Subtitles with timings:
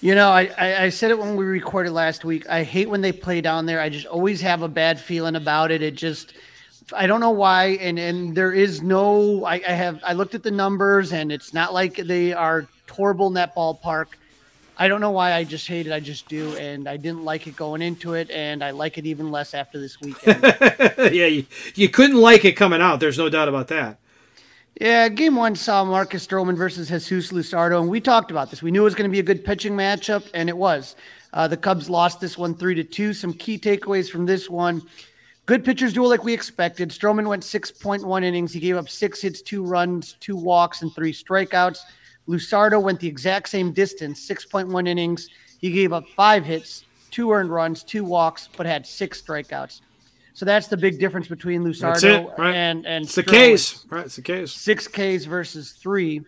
[0.00, 2.48] You know, I, I, said it when we recorded last week.
[2.48, 3.80] I hate when they play down there.
[3.80, 5.82] I just always have a bad feeling about it.
[5.82, 6.34] It just,
[6.92, 7.78] I don't know why.
[7.80, 11.52] And and there is no, I, I have, I looked at the numbers, and it's
[11.52, 14.06] not like they are horrible in that ballpark.
[14.78, 15.32] I don't know why.
[15.32, 15.92] I just hate it.
[15.92, 19.06] I just do, and I didn't like it going into it, and I like it
[19.06, 20.40] even less after this weekend.
[21.12, 23.00] yeah, you, you couldn't like it coming out.
[23.00, 23.98] There's no doubt about that.
[24.80, 28.62] Yeah, game one saw Marcus Stroman versus Jesus Luzardo, and we talked about this.
[28.62, 30.94] We knew it was going to be a good pitching matchup, and it was.
[31.32, 33.12] Uh, the Cubs lost this one three to two.
[33.12, 34.80] Some key takeaways from this one:
[35.46, 36.90] good pitchers duel like we expected.
[36.90, 38.52] Stroman went six point one innings.
[38.52, 41.80] He gave up six hits, two runs, two walks, and three strikeouts.
[42.28, 45.28] Luzardo went the exact same distance, six point one innings.
[45.58, 49.80] He gave up five hits, two earned runs, two walks, but had six strikeouts.
[50.38, 52.54] So that's the big difference between Luzardo right.
[52.54, 54.06] and and it's the case, right?
[54.06, 54.52] It's the case.
[54.52, 56.20] Six Ks versus three.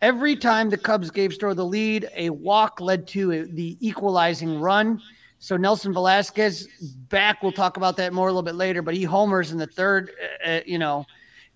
[0.00, 4.60] Every time the Cubs gave Stroh the lead, a walk led to a, the equalizing
[4.60, 5.02] run.
[5.40, 6.68] So Nelson Velazquez
[7.08, 7.42] back.
[7.42, 8.82] We'll talk about that more a little bit later.
[8.82, 10.12] But he homers in the third,
[10.46, 11.04] uh, uh you know,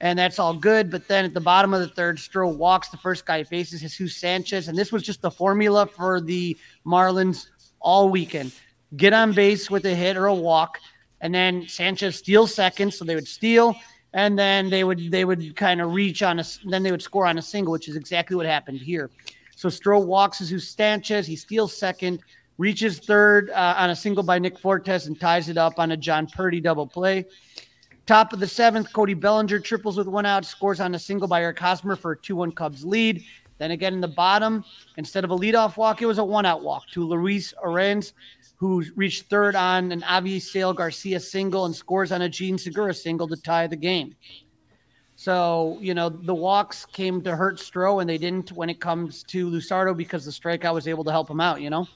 [0.01, 0.91] and that's all good.
[0.91, 4.17] But then at the bottom of the third, Stroh walks the first guy faces Jesus
[4.17, 7.47] Sanchez, and this was just the formula for the Marlins
[7.79, 8.51] all weekend:
[8.97, 10.81] get on base with a hit or a walk
[11.23, 13.75] and then Sanchez steals second, so they would steal,
[14.13, 17.25] and then they would they would kind of reach on a then they would score
[17.25, 19.09] on a single, which is exactly what happened here.
[19.57, 22.21] So Stroh walks Jesus Sanchez, he steals second,
[22.59, 25.97] reaches third uh, on a single by Nick Fortes, and ties it up on a
[25.97, 27.25] Jon Berti double play.
[28.05, 31.41] Top of the seventh, Cody Bellinger triples with one out, scores on a single by
[31.41, 33.25] Eric Hosmer for a 2 1 Cubs lead.
[33.59, 34.65] Then again in the bottom,
[34.97, 38.13] instead of a leadoff walk, it was a one out walk to Luis Arraez
[38.63, 43.27] who reached third on an Avisail Garcia single and scores on a Jean Segura single
[43.27, 44.15] to tie the game.
[45.17, 49.25] So, you know, the walks came to hurt Stroh and they didn't when it comes
[49.25, 51.89] to Luzardo because the strikeout was able to help him out, you know?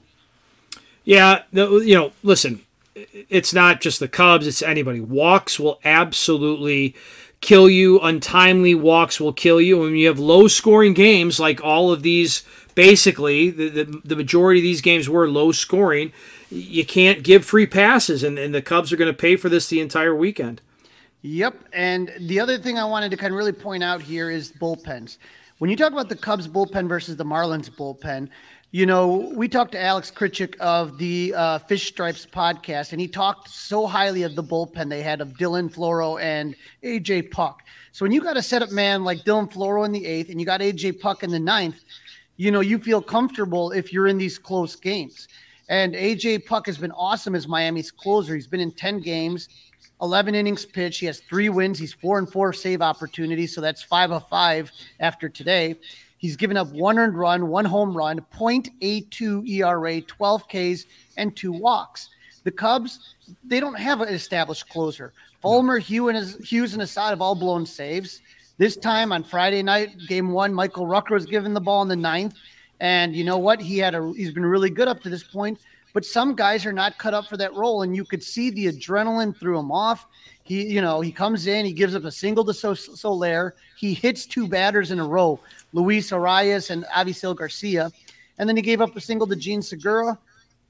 [1.04, 2.62] Yeah, you know, listen,
[2.96, 4.98] it's not just the Cubs, it's anybody.
[4.98, 6.96] Walks will absolutely
[7.40, 8.00] kill you.
[8.00, 9.78] Untimely walks will kill you.
[9.78, 12.42] When you have low scoring games like all of these,
[12.74, 16.12] basically, the, the, the majority of these games were low scoring
[16.50, 19.68] you can't give free passes, and, and the Cubs are going to pay for this
[19.68, 20.60] the entire weekend.
[21.22, 21.56] Yep.
[21.72, 25.18] And the other thing I wanted to kind of really point out here is bullpens.
[25.58, 28.28] When you talk about the Cubs bullpen versus the Marlins bullpen,
[28.70, 33.08] you know, we talked to Alex Kritchik of the uh, Fish Stripes podcast, and he
[33.08, 37.62] talked so highly of the bullpen they had of Dylan Floro and AJ Puk.
[37.92, 40.44] So when you got a setup man like Dylan Floro in the eighth and you
[40.44, 41.82] got AJ Puk in the ninth,
[42.36, 45.26] you know, you feel comfortable if you're in these close games.
[45.68, 48.34] And AJ Puk has been awesome as Miami's closer.
[48.34, 49.48] He's been in 10 games,
[50.00, 51.00] 11 innings pitched.
[51.00, 51.78] He has three wins.
[51.78, 53.54] He's four and four save opportunities.
[53.54, 55.76] So that's five of five after today.
[56.18, 61.52] He's given up one earned run, one home run, 0.82 ERA, 12 Ks, and two
[61.52, 62.10] walks.
[62.44, 65.12] The Cubs, they don't have an established closer.
[65.42, 68.22] Fulmer, Hughes, and, Assad have all blown saves.
[68.58, 71.96] This time on Friday night, game one, Michael Rucker was given the ball in the
[71.96, 72.34] ninth.
[72.80, 73.60] And you know what?
[73.60, 75.58] He had a he's been really good up to this point,
[75.94, 77.82] but some guys are not cut up for that role.
[77.82, 80.06] And you could see the adrenaline threw him off.
[80.42, 83.54] He, you know, he comes in, he gives up a single to Soler.
[83.76, 85.40] He hits two batters in a row,
[85.72, 87.90] Luis Arraez and Avisail Garcia.
[88.38, 90.18] And then he gave up a single to Jean Segura,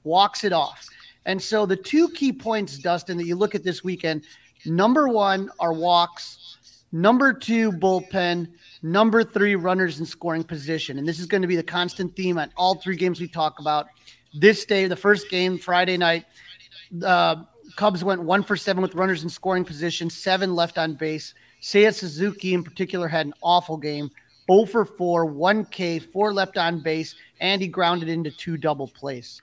[0.05, 0.89] walks it off.
[1.27, 4.23] And so the two key points, Dustin, that you look at this weekend,
[4.65, 6.57] number one are walks,
[6.93, 8.49] number two, bullpen,
[8.93, 10.99] number three runners in scoring position.
[10.99, 13.59] And this is going to be the constant theme on all three games we talk
[13.59, 13.89] about.
[14.33, 16.25] This day, the first game, Friday night,
[17.05, 17.37] uh,
[17.77, 21.35] Cubs went one for seven with runners in scoring position, seven left on base.
[21.61, 24.11] Seiya Suzuki, in particular, had an awful game.
[24.49, 29.43] 0 for 4, 1K, four left on base, and he grounded into two double plays.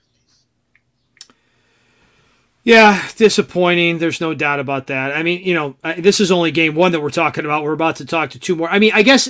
[2.64, 3.98] Yeah, disappointing.
[3.98, 5.14] There's no doubt about that.
[5.14, 7.62] I mean, you know, this is only game one that we're talking about.
[7.62, 8.70] We're about to talk to two more.
[8.70, 9.28] I mean, I guess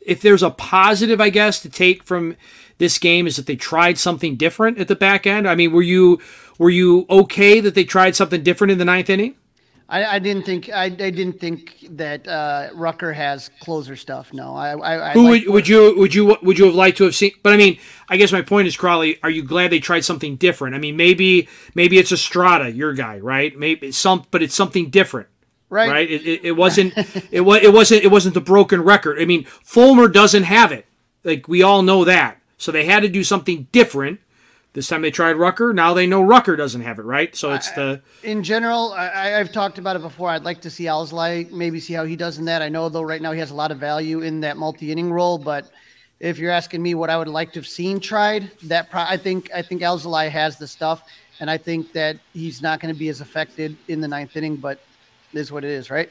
[0.00, 2.36] if there's a positive, I guess, to take from
[2.78, 5.48] this game is that they tried something different at the back end.
[5.48, 6.20] I mean, were you
[6.56, 9.34] were you okay that they tried something different in the ninth inning?
[9.88, 14.32] I, I didn't think I, I, didn't think that uh, Rucker has closer stuff.
[14.32, 14.72] No, I.
[14.72, 17.32] I, I Who would, would you would you would you have liked to have seen?
[17.42, 17.78] But I mean,
[18.08, 20.74] I guess my point is, Crawly, are you glad they tried something different?
[20.74, 23.56] I mean, maybe maybe it's Estrada, your guy, right?
[23.56, 25.28] Maybe some, but it's something different.
[25.68, 25.90] Right.
[25.90, 26.10] Right.
[26.10, 26.94] It, it, it wasn't.
[27.30, 27.62] it was.
[27.62, 28.04] It wasn't.
[28.04, 29.20] It wasn't the broken record.
[29.20, 30.86] I mean, Fulmer doesn't have it.
[31.22, 32.40] Like we all know that.
[32.58, 34.20] So they had to do something different
[34.76, 35.72] this time they tried Rucker.
[35.72, 37.34] Now they know Rucker doesn't have it, right?
[37.34, 38.02] So it's the.
[38.22, 40.28] In general, I, have talked about it before.
[40.28, 42.60] I'd like to see Alzolay maybe see how he does in that.
[42.60, 45.38] I know though right now he has a lot of value in that multi-inning role,
[45.38, 45.70] but
[46.20, 49.16] if you're asking me what I would like to have seen tried, that pro- I
[49.16, 51.04] think I think Alzolay has the stuff,
[51.40, 54.56] and I think that he's not going to be as affected in the ninth inning,
[54.56, 54.78] but
[55.32, 56.10] it is what it is, right?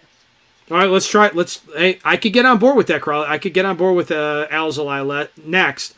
[0.72, 1.30] All right, let's try.
[1.32, 1.62] Let's.
[1.78, 3.26] Hey, I could get on board with that, Carl.
[3.28, 5.94] I could get on board with uh, Alzolay next.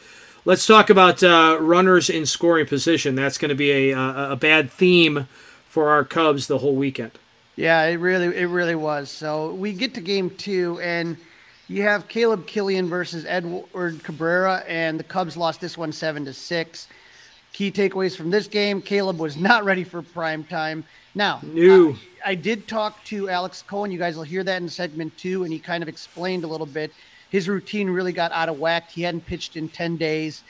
[0.48, 3.16] Let's talk about uh, runners in scoring position.
[3.16, 5.28] That's going to be a, a, a bad theme
[5.68, 7.12] for our Cubs the whole weekend.
[7.58, 9.12] Yeah, it really it really was.
[9.12, 11.18] So we get to game two, and
[11.68, 16.32] you have Caleb Killian versus Edward Cabrera, and the Cubs lost this one seven to
[16.32, 16.88] six.
[17.52, 20.86] Key takeaways from this game: Caleb was not ready for prime time.
[21.14, 21.98] Now, no.
[22.26, 23.92] I, I did talk to Alex Cohen.
[23.92, 26.66] You guys will hear that in segment two, and he kind of explained a little
[26.66, 26.94] bit
[27.29, 28.89] his routine really got out of whack.
[28.89, 30.44] He hadn't pitched in 10 days,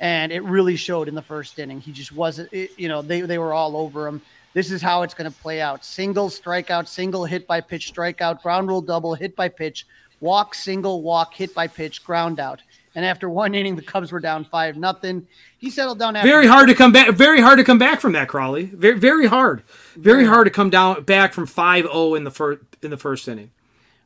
[0.00, 1.80] and it really showed in the first inning.
[1.80, 4.22] He just wasn't, it, you know, they, they were all over him.
[4.54, 8.42] This is how it's going to play out single, strikeout, single, hit by pitch, strikeout,
[8.42, 9.86] ground rule double, hit by pitch,
[10.20, 12.60] walk, single, walk, hit by pitch, ground out.
[12.94, 15.26] And after one inning, the Cubs were down five nothing.
[15.58, 16.14] He settled down.
[16.16, 17.14] After very hard to come back.
[17.14, 18.64] Very hard to come back from that, Crawley.
[18.64, 19.62] Very very hard.
[19.96, 23.50] Very hard to come down back from 5-0 in the first in the first inning.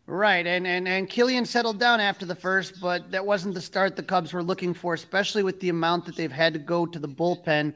[0.08, 3.96] Right, and and and Killian settled down after the first, but that wasn't the start
[3.96, 6.98] the Cubs were looking for, especially with the amount that they've had to go to
[7.00, 7.74] the bullpen.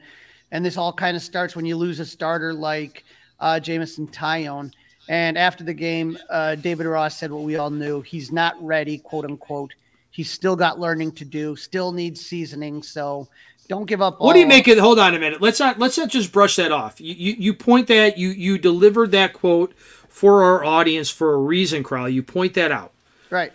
[0.51, 3.03] And this all kind of starts when you lose a starter like
[3.41, 4.71] uh, Jameson Taillon.
[5.09, 8.97] And after the game, uh, David Ross said what we all knew: he's not ready,
[8.97, 9.73] quote unquote.
[10.11, 12.81] He's still got learning to do, still needs seasoning.
[12.81, 13.27] So
[13.67, 14.21] don't give up.
[14.21, 14.77] What do you make it?
[14.77, 15.41] Hold on a minute.
[15.41, 17.01] Let's not let's not just brush that off.
[17.01, 19.73] You you, you point that you you delivered that quote
[20.11, 22.13] for our audience for a reason, Crawly.
[22.13, 22.91] You point that out.
[23.29, 23.51] Right.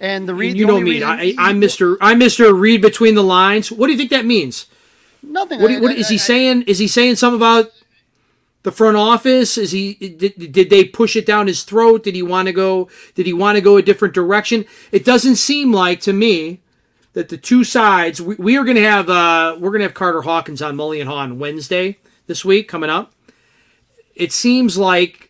[0.00, 1.02] And the reason you know me.
[1.02, 1.96] I, I'm Mr.
[2.00, 2.56] I'm Mr.
[2.56, 3.72] Read between the lines.
[3.72, 4.66] What do you think that means?
[5.22, 5.60] Nothing.
[5.62, 6.62] What, what I, is he I, saying?
[6.62, 7.72] Is he saying something about
[8.64, 9.56] the front office?
[9.56, 12.02] Is he did, did they push it down his throat?
[12.02, 12.90] Did he want to go?
[13.14, 14.66] Did he want to go a different direction?
[14.92, 16.60] It doesn't seem like to me
[17.14, 18.20] that the two sides.
[18.20, 21.00] We, we are going to have uh, we're going to have Carter Hawkins on Mully
[21.00, 21.96] and Haugh on Wednesday
[22.26, 23.12] this week coming up.
[24.14, 25.23] It seems like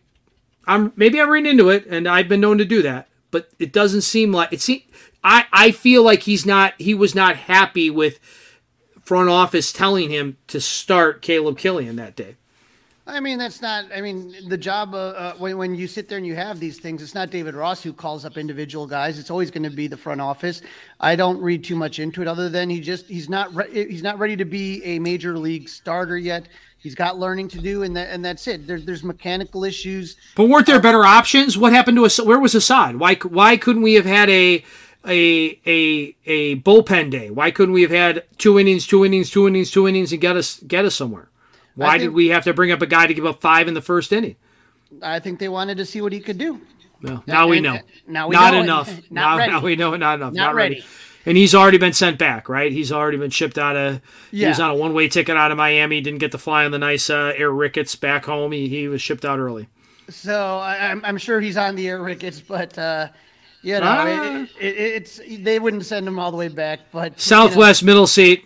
[0.66, 3.72] I'm maybe I'm reading into it, and I've been known to do that, but it
[3.72, 4.61] doesn't seem like it.
[4.61, 4.82] Seem
[5.22, 8.19] I I feel like he's not he was not happy with
[9.05, 12.37] front office telling him to start Caleb Killian that day.
[13.06, 13.84] I mean, that's not.
[13.94, 16.78] I mean, the job uh, uh, when when you sit there and you have these
[16.78, 19.19] things, it's not David Ross who calls up individual guys.
[19.19, 20.62] It's always going to be the front office.
[20.99, 24.02] I don't read too much into it, other than he just he's not re- he's
[24.02, 26.49] not ready to be a major league starter yet.
[26.85, 28.67] He's got learning to do, and that and that's it.
[28.67, 30.19] There's there's mechanical issues.
[30.37, 31.57] But weren't there better options?
[31.57, 32.21] What happened to us?
[32.21, 32.97] Where was Assad?
[32.97, 34.62] Why why couldn't we have had a
[35.09, 37.31] a a a bullpen day?
[37.31, 40.37] Why couldn't we have had two innings, two innings, two innings, two innings, and get
[40.37, 41.31] us get us somewhere?
[41.75, 43.73] Why think, did we have to bring up a guy to give up five in
[43.73, 44.37] the first inning?
[45.00, 46.61] I think they wanted to see what he could do.
[47.03, 47.79] Well, now and, we know.
[48.07, 48.88] Now we not know enough.
[49.11, 49.53] Not now, ready.
[49.53, 50.35] now we know not enough.
[50.35, 50.75] Not, not ready.
[50.75, 50.87] ready
[51.26, 52.71] and he's already been sent back, right?
[52.71, 54.00] He's already been shipped out of.
[54.31, 54.47] Yeah.
[54.47, 56.00] He was on a one-way ticket out of Miami.
[56.00, 58.52] Didn't get to fly on the nice uh, Air Ricketts back home.
[58.52, 59.69] He, he was shipped out early.
[60.09, 63.09] So I, am I'm sure he's on the Air Ricketts, but uh,
[63.62, 66.81] you know, it, it, it's they wouldn't send him all the way back.
[66.93, 68.45] But Southwest you know, middle seat.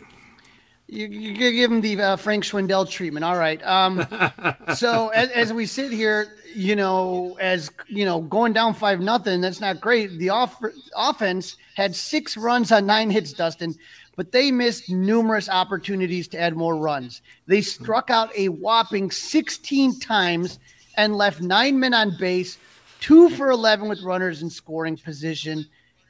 [0.91, 3.23] You, you give him the uh, Frank Schwindel treatment.
[3.23, 3.63] All right.
[3.65, 4.07] Um,
[4.75, 9.43] so as, as, we sit here, you know, as you know, going down five nothing,
[9.43, 10.19] that's not great.
[10.19, 10.63] The off-
[10.97, 13.75] offense had six runs on nine hits, Dustin,
[14.17, 17.21] but they missed numerous opportunities to add more runs.
[17.47, 20.59] They struck out a whopping 16 times
[20.97, 22.57] and left nine men on base,
[22.99, 25.67] two for 11 with runners in scoring position.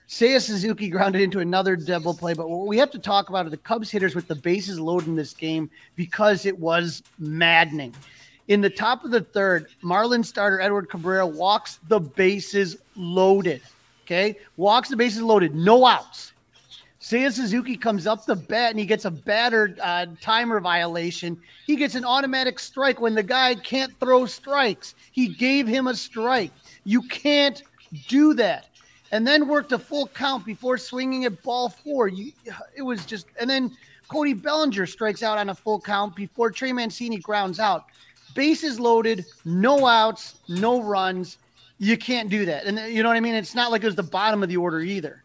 [0.08, 3.50] Seiya Suzuki grounded into another double play, but what we have to talk about are
[3.50, 7.94] the Cubs hitters with the bases loaded in this game because it was maddening.
[8.48, 13.60] In the top of the third, Marlin starter Edward Cabrera walks the bases loaded.
[14.06, 16.32] Okay, walks the bases loaded, no outs.
[17.02, 21.38] Seiya Suzuki comes up the bat and he gets a battered uh, timer violation.
[21.66, 24.94] He gets an automatic strike when the guy can't throw strikes.
[25.12, 26.50] He gave him a strike.
[26.84, 27.62] You can't
[28.08, 28.67] do that.
[29.10, 32.08] And then worked a full count before swinging at ball four.
[32.08, 32.32] You,
[32.76, 33.74] it was just, and then
[34.08, 37.86] Cody Bellinger strikes out on a full count before Trey Mancini grounds out.
[38.34, 41.38] Bases loaded, no outs, no runs.
[41.78, 42.64] You can't do that.
[42.64, 43.34] And you know what I mean?
[43.34, 45.22] It's not like it was the bottom of the order either.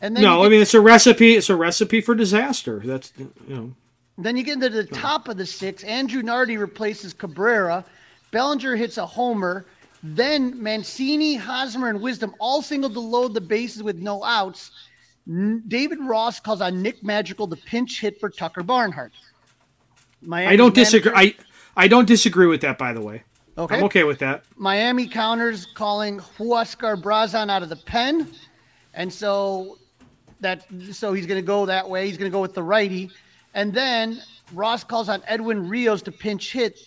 [0.00, 1.34] And then no, get, I mean it's a recipe.
[1.34, 2.82] It's a recipe for disaster.
[2.84, 3.74] That's you know.
[4.18, 5.82] Then you get into the top of the six.
[5.84, 7.84] Andrew Nardi replaces Cabrera.
[8.30, 9.66] Bellinger hits a homer.
[10.06, 14.70] Then Mancini, Hosmer, and Wisdom all single to load the bases with no outs.
[15.66, 19.14] David Ross calls on Nick Madrigal to pinch hit for Tucker Barnhart.
[20.20, 21.12] Miami I don't disagree.
[21.14, 21.34] I
[21.74, 22.76] I don't disagree with that.
[22.76, 23.22] By the way,
[23.56, 24.44] okay, I'm okay with that.
[24.56, 28.30] Miami counters calling Huascar Brazoban out of the pen,
[28.92, 29.78] and so
[30.40, 32.06] that so he's going to go that way.
[32.06, 33.10] He's going to go with the righty,
[33.54, 34.20] and then
[34.52, 36.78] Ross calls on Edwin Rios to pinch hit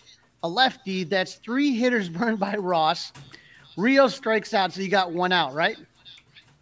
[0.44, 1.04] a lefty.
[1.04, 3.12] That's three hitters burned by Ross.
[3.78, 5.78] Rio strikes out, so you got one out, right?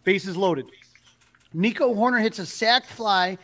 [0.04, 0.66] Bases loaded.
[1.54, 3.38] Nico Hoerner hits a sac fly,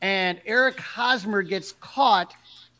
[0.00, 2.34] and Eric Hosmer gets caught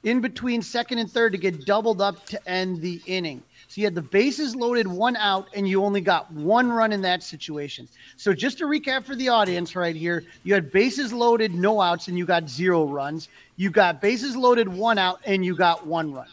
[0.05, 3.43] in between second and third to get doubled up to end the inning.
[3.69, 7.03] So you had the bases loaded, one out, and you only got one run in
[7.03, 7.89] that situation.
[8.17, 12.09] So just to recap for the audience right here, you had bases loaded, no outs,
[12.09, 13.29] and you got zero runs.
[13.57, 16.27] You got bases loaded, one out, and you got one run.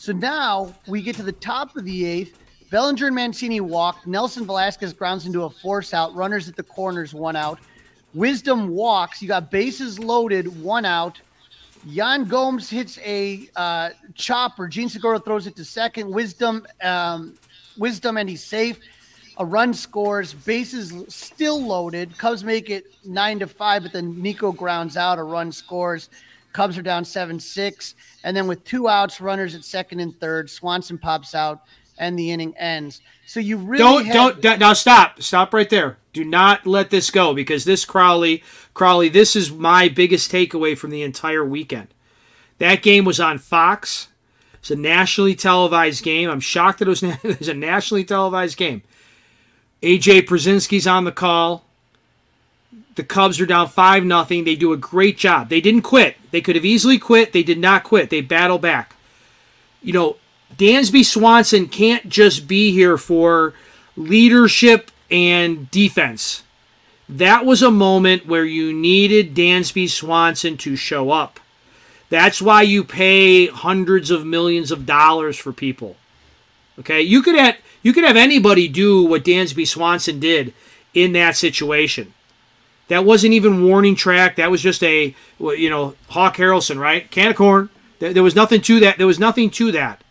[0.00, 2.38] So now we get to the top of the eighth.
[2.70, 4.06] Bellinger and Mancini walk.
[4.06, 6.14] Nelson Velazquez grounds into a force out.
[6.14, 7.58] Runners at the corners, one out.
[8.14, 9.20] Wisdom walks.
[9.20, 11.20] You got bases loaded, one out.
[11.84, 14.68] Yan Gomes hits a uh, chopper.
[14.68, 16.10] Jean Segura throws it to second.
[16.10, 17.34] Wisdom, um,
[17.76, 18.78] wisdom, and he's safe.
[19.36, 20.32] A run scores.
[20.32, 22.16] Bases still loaded.
[22.16, 25.18] Cubs make it nine to five, but then Nico grounds out.
[25.18, 26.08] A run scores.
[26.52, 30.50] Cubs are down seven six, and then with two outs, runners at second and third.
[30.50, 31.62] Swanson pops out,
[31.98, 33.00] and the inning ends.
[33.26, 35.98] So you really don't had- don't now stop stop right there.
[36.12, 38.42] Do not let this go because this Crawley
[38.74, 41.88] Crawley this is my biggest takeaway from the entire weekend.
[42.58, 44.08] That game was on Fox.
[44.54, 46.28] It's a nationally televised game.
[46.28, 48.82] I'm shocked that it was, it was a nationally televised game.
[49.82, 51.64] AJ Pierzynski's on the call.
[53.00, 54.44] The Cubs are down 5 nothing.
[54.44, 55.48] They do a great job.
[55.48, 56.18] They didn't quit.
[56.32, 57.32] They could have easily quit.
[57.32, 58.10] They did not quit.
[58.10, 58.94] They battle back.
[59.82, 60.16] You know,
[60.58, 63.54] Dansby Swanson can't just be here for
[63.96, 66.42] leadership and defense.
[67.08, 71.40] That was a moment where you needed Dansby Swanson to show up.
[72.10, 75.96] That's why you pay hundreds of millions of dollars for people.
[76.78, 80.52] Okay, you could have you could have anybody do what Dansby Swanson did
[80.92, 82.12] in that situation.
[82.90, 84.36] That wasn't even warning track.
[84.36, 87.10] That was just a you know Hawk Harrelson, right?
[87.10, 87.70] Can of corn.
[87.98, 88.96] There, was nothing to that.
[88.96, 90.02] There was nothing to that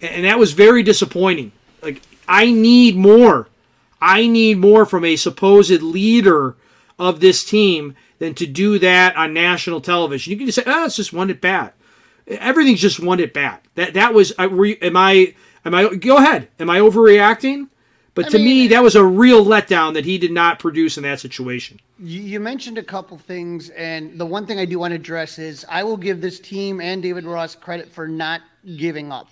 [0.00, 1.52] and that was very disappointing.
[1.82, 3.48] Like I need more.
[4.00, 6.54] I need more from a supposed leader
[6.98, 10.30] of this team than to do that on national television.
[10.30, 11.74] You can just say, "Oh, it's just one at bat."
[12.26, 13.64] Everything's just one at bat.
[13.74, 14.32] That that was.
[14.38, 14.48] Uh,
[14.82, 15.34] am I?
[15.64, 15.94] Am I?
[15.94, 16.48] Go ahead.
[16.58, 17.68] Am I overreacting?
[18.16, 20.96] But I to mean, me, that was a real letdown that he did not produce
[20.96, 21.78] in that situation.
[21.98, 25.66] You mentioned a couple things, and the one thing I do want to address is
[25.68, 28.40] I will give this team and David Ross credit for not
[28.78, 29.28] giving up.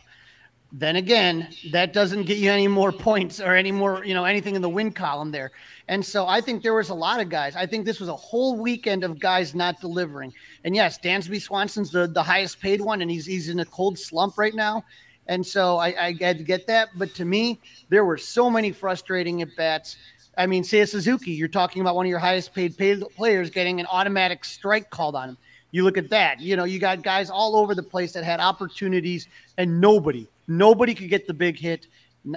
[0.70, 4.54] Then again, that doesn't get you any more points or any more, you know, anything
[4.54, 5.52] in the win column there.
[5.88, 7.56] And so I think there was a lot of guys.
[7.56, 10.34] I think this was a whole weekend of guys not delivering.
[10.62, 13.98] And yes, Dansby Swanson's the, the highest paid one, and he's he's in a cold
[13.98, 14.84] slump right now.
[15.26, 16.90] And so I, I had to get that.
[16.96, 19.96] But to me, there were so many frustrating at bats.
[20.36, 23.80] I mean, say Suzuki, you're talking about one of your highest paid, paid players getting
[23.80, 25.38] an automatic strike called on him.
[25.70, 26.40] You look at that.
[26.40, 29.28] You know, you got guys all over the place that had opportunities,
[29.58, 31.86] and nobody, Nobody could get the big hit.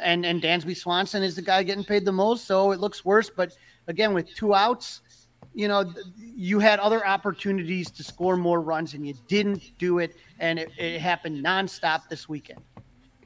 [0.01, 3.29] And and Dansby Swanson is the guy getting paid the most, so it looks worse.
[3.29, 3.53] But
[3.87, 5.01] again, with two outs,
[5.53, 5.85] you know,
[6.17, 10.15] you had other opportunities to score more runs and you didn't do it.
[10.39, 12.59] And it, it happened nonstop this weekend.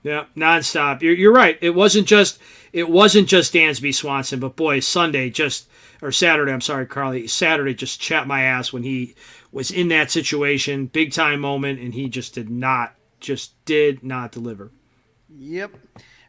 [0.03, 1.01] Yeah, nonstop.
[1.01, 1.57] You're, you're right.
[1.61, 2.39] It wasn't just
[2.73, 5.67] it wasn't just Dansby Swanson, but boy, Sunday just
[6.01, 6.51] or Saturday.
[6.51, 7.27] I'm sorry, Carly.
[7.27, 9.15] Saturday just chapped my ass when he
[9.51, 14.31] was in that situation, big time moment, and he just did not just did not
[14.31, 14.71] deliver.
[15.29, 15.71] Yep.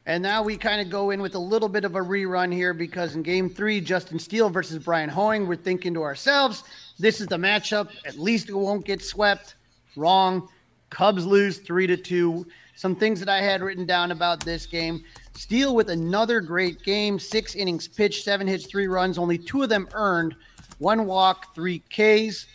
[0.05, 2.75] And now we kind of go in with a little bit of a rerun here
[2.75, 6.65] because in game three, Justin Steele versus Bryan Hoeing, we're thinking to ourselves,
[6.99, 7.89] this is the matchup.
[8.05, 9.55] At least it won't get swept.
[9.97, 10.49] Wrong.
[10.91, 12.47] Cubs lose three to two.
[12.75, 15.05] Some things that I had written down about this game.
[15.35, 19.69] Steele with another great game, six innings pitched, seven hits, three runs, only two of
[19.69, 20.35] them earned,
[20.79, 22.47] one walk, three Ks.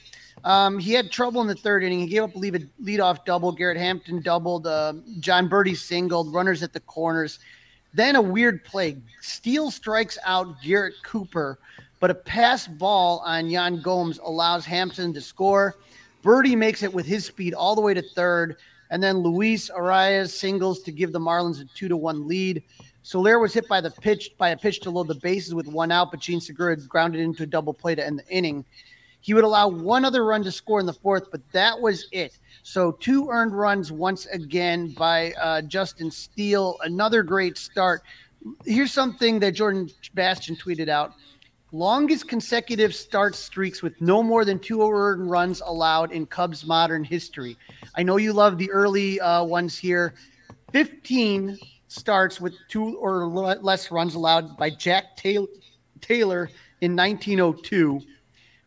[0.43, 1.99] Um, he had trouble in the third inning.
[1.99, 3.51] He gave up a lead, lead off double.
[3.51, 4.67] Garrett Hampson doubled.
[4.67, 6.33] Uh, Jon Berti singled.
[6.33, 7.39] Runners at the corners.
[7.93, 8.97] Then a weird play.
[9.21, 11.57] Steele strikes out Garrett Cooper,
[11.99, 15.75] but a pass ball on Yan Gomes allows Hampson to score.
[16.23, 18.57] Berti makes it with his speed all the way to third,
[18.89, 22.63] and then Luis Arraez singles to give the Marlins a two to one lead.
[23.03, 25.91] Soler was hit by the pitch by a pitch to load the bases with one
[25.91, 28.65] out, but Jean Segura grounded into a double play to end the inning.
[29.21, 32.37] He would allow one other run to score in the fourth, but that was it.
[32.63, 36.77] So two earned runs once again by uh, Justin Steele.
[36.83, 38.03] Another great start.
[38.65, 41.13] Here's something that Jordan Bastian tweeted out.
[41.73, 47.03] Longest consecutive start streaks with no more than two earned runs allowed in Cubs modern
[47.03, 47.57] history.
[47.93, 50.13] I know you love the early uh, ones here.
[50.71, 51.59] 15
[51.89, 58.01] starts with two or less runs allowed by Jack Taylor in 1902.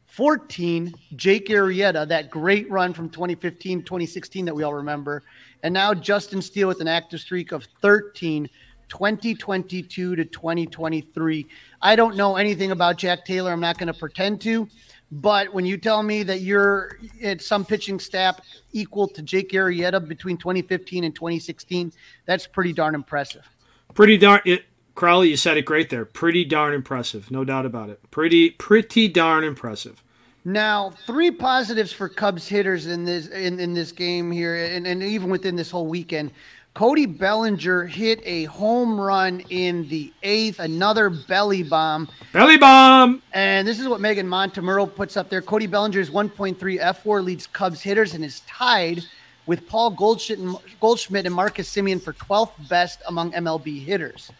[0.04, 5.22] 14, Jake Arrieta, that great run from 2015, 2016 that we all remember.
[5.62, 8.50] And now Justin Steele with an active streak of 13,
[8.90, 11.46] 2022 to 2023.
[11.80, 13.52] I don't know anything about Jack Taylor.
[13.52, 14.68] I'm not going to pretend to.
[15.12, 18.38] But when you tell me that you're at some pitching staff
[18.72, 21.92] equal to Jake Arrieta between 2015 and 2016,
[22.26, 23.48] that's pretty darn impressive.
[23.94, 24.64] Pretty darn it.
[24.94, 26.04] Crawly, you said it great there.
[26.04, 28.10] Pretty darn impressive, no doubt about it.
[28.10, 30.02] Pretty, pretty darn impressive.
[30.44, 35.02] Now, three positives for Cubs hitters in this in, in this game here, and, and
[35.02, 36.32] even within this whole weekend.
[36.74, 42.08] Cody Bellinger hit a home run in the eighth, another belly bomb.
[42.32, 43.20] Belly bomb!
[43.32, 45.42] And this is what Meghan Montemurro puts up there.
[45.42, 49.02] Cody Bellinger's 1.3 fWAR leads Cubs hitters and is tied
[49.46, 54.30] with Paul Goldschmidt and, Marcus Semien for 12th best among MLB hitters.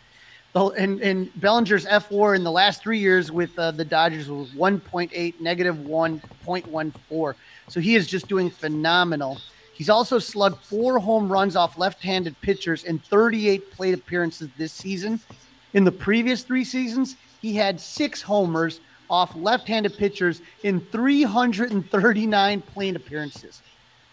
[0.54, 5.40] And, and Bellinger's fWAR in the last three years with uh, the Dodgers was 1.8,
[5.40, 7.34] negative 1.14.
[7.68, 9.40] So he is just doing phenomenal.
[9.81, 14.75] He's also slugged four home runs off left handed pitchers in 38 plate appearances this
[14.75, 15.21] season.
[15.73, 22.61] In the previous three seasons, he had six homers off left handed pitchers in 339
[22.61, 23.62] plate appearances.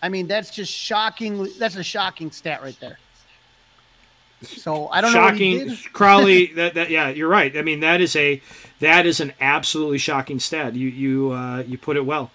[0.01, 1.49] I mean, that's just shocking.
[1.59, 2.97] That's a shocking stat right there.
[4.43, 5.73] So I don't shocking, know.
[5.73, 6.45] Shocking, Crawly.
[6.53, 7.57] that, that yeah, you're right.
[7.57, 8.41] I mean, that is a
[8.79, 10.75] that is an absolutely shocking stat.
[10.75, 12.31] You you uh, you put it well.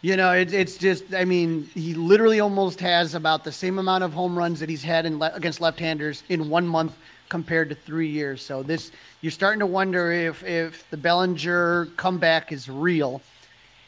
[0.00, 1.12] You know, it, it's just.
[1.12, 4.82] I mean, he literally almost has about the same amount of home runs that he's
[4.82, 6.96] had in le- against left-handers in one month
[7.28, 8.40] compared to three years.
[8.40, 13.20] So this, you're starting to wonder if if the Bellinger comeback is real.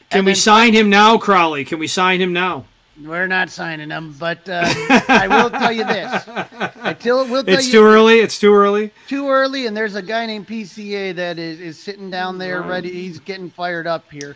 [0.09, 1.63] Can and we then, sign him now, Crowley?
[1.63, 2.65] Can we sign him now?
[3.01, 4.63] We're not signing him, but uh,
[5.07, 6.27] I will tell you this.
[6.27, 8.19] I tell, will tell it's you too early.
[8.19, 8.91] It's too early.
[9.07, 12.91] Too early, and there's a guy named PCA that is, is sitting down there ready.
[12.91, 14.35] He's getting fired up here.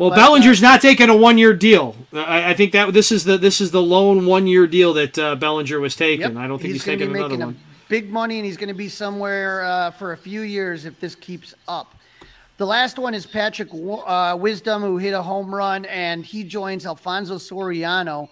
[0.00, 1.94] Well, but, Bellinger's uh, not taking a one-year deal.
[2.14, 5.36] I, I, think that this is the this is the lone one-year deal that uh,
[5.36, 6.22] Bellinger was taking.
[6.22, 7.58] Yep, I don't think he's, he's taking another one.
[7.90, 11.14] Big money, and he's going to be somewhere uh, for a few years if this
[11.14, 11.94] keeps up.
[12.56, 16.86] The last one is Patrick uh, Wisdom, who hit a home run, and he joins
[16.86, 18.28] Alfonso Soriano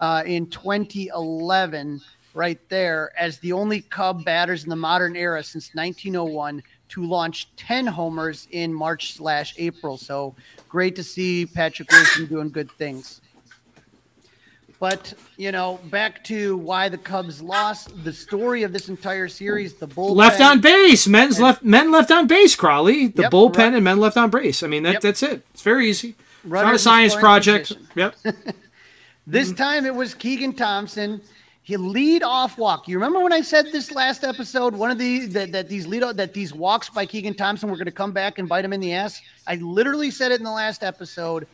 [0.00, 2.00] uh, in 2011,
[2.32, 7.48] right there, as the only Cub batters in the modern era since 1901 to launch
[7.56, 9.96] 10 homers in March slash April.
[9.96, 10.34] So
[10.68, 13.20] great to see Patrick Wilson doing good things.
[14.80, 18.02] But you know, back to why the Cubs lost.
[18.02, 21.92] The story of this entire series: the bullpen left on base, men's and, left, men
[21.92, 22.56] left on base.
[22.56, 23.08] Crawley.
[23.08, 23.74] the yep, bullpen right.
[23.74, 24.62] and men left on base.
[24.62, 25.02] I mean, that yep.
[25.02, 25.44] that's it.
[25.52, 26.16] It's very easy.
[26.42, 27.68] It's not a science project.
[27.68, 27.88] Position.
[27.94, 28.14] Yep.
[29.26, 29.56] this mm-hmm.
[29.56, 31.20] time it was Keegan Thompson.
[31.62, 32.88] He lead off walk.
[32.88, 34.74] You remember when I said this last episode?
[34.74, 37.84] One of the that, that these lead that these walks by Keegan Thompson were going
[37.84, 39.20] to come back and bite him in the ass.
[39.46, 41.46] I literally said it in the last episode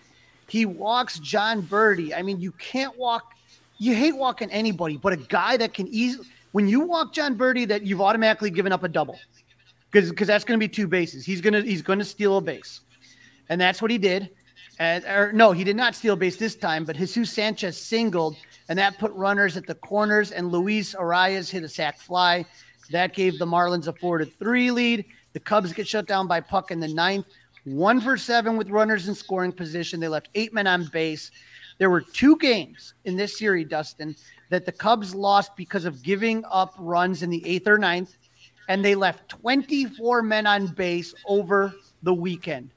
[0.49, 2.16] he walks Jon Berti.
[2.16, 3.33] I mean, you can't walk.
[3.79, 6.27] You hate walking anybody, but a guy that can easily.
[6.53, 9.19] When you walk Jon Berti, that you've automatically given up a double,
[9.90, 11.27] because because that's going to be two bases.
[11.27, 12.81] He's gonna he's going to steal a base,
[13.49, 14.31] and that's what he did.
[14.79, 18.37] And or no, he did not steal a base this time, but Jesus Sanchez singled,
[18.68, 22.44] and that put runners at the corners, and Luis Arraez hit a sac fly.
[22.90, 25.05] That gave the Marlins a four to three lead.
[25.33, 27.26] The Cubs get shut down by Puk in the ninth
[27.66, 30.00] one for seven with runners in scoring position.
[30.00, 31.31] They left eight men on base.
[31.79, 34.16] There were two games in this series, Dustin,
[34.50, 38.16] that the Cubs lost because of giving up runs in the eighth or ninth,
[38.68, 42.70] and they left 24 men on base over the weekend.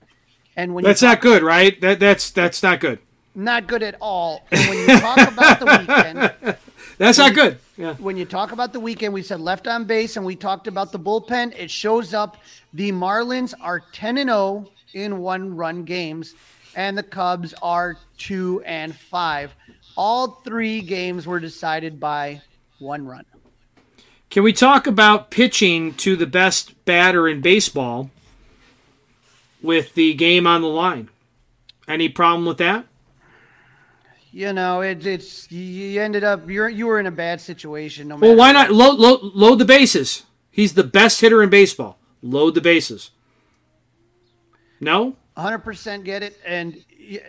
[0.58, 1.80] And when that's not good, right?
[1.80, 3.00] That that's that's not good.
[3.36, 4.46] Not good at all.
[4.52, 6.58] And when you talk about the weekend,
[7.00, 7.58] That's not good.
[7.78, 7.94] Yeah.
[7.96, 10.92] When you talk about the weekend, we said left on base and we talked about
[10.92, 11.58] the bullpen.
[11.58, 12.36] It shows up
[12.74, 16.36] the Marlins are 10 and 0 in one run games,
[16.76, 19.56] and the Cubs are 2 and 5.
[19.96, 22.42] All three games were decided by
[22.80, 23.24] one run.
[24.30, 28.12] Can we talk about pitching to the best batter in baseball
[29.62, 31.10] with the game on the line?
[31.88, 32.89] Any problem with that?
[34.32, 38.10] You know, it, it's you ended up you're you were in a bad situation.
[38.10, 40.24] No well, why not load, load load the bases?
[40.52, 41.98] He's the best hitter in baseball.
[42.22, 43.12] Load the bases.
[44.80, 45.16] No.
[45.40, 46.84] 100% get it, and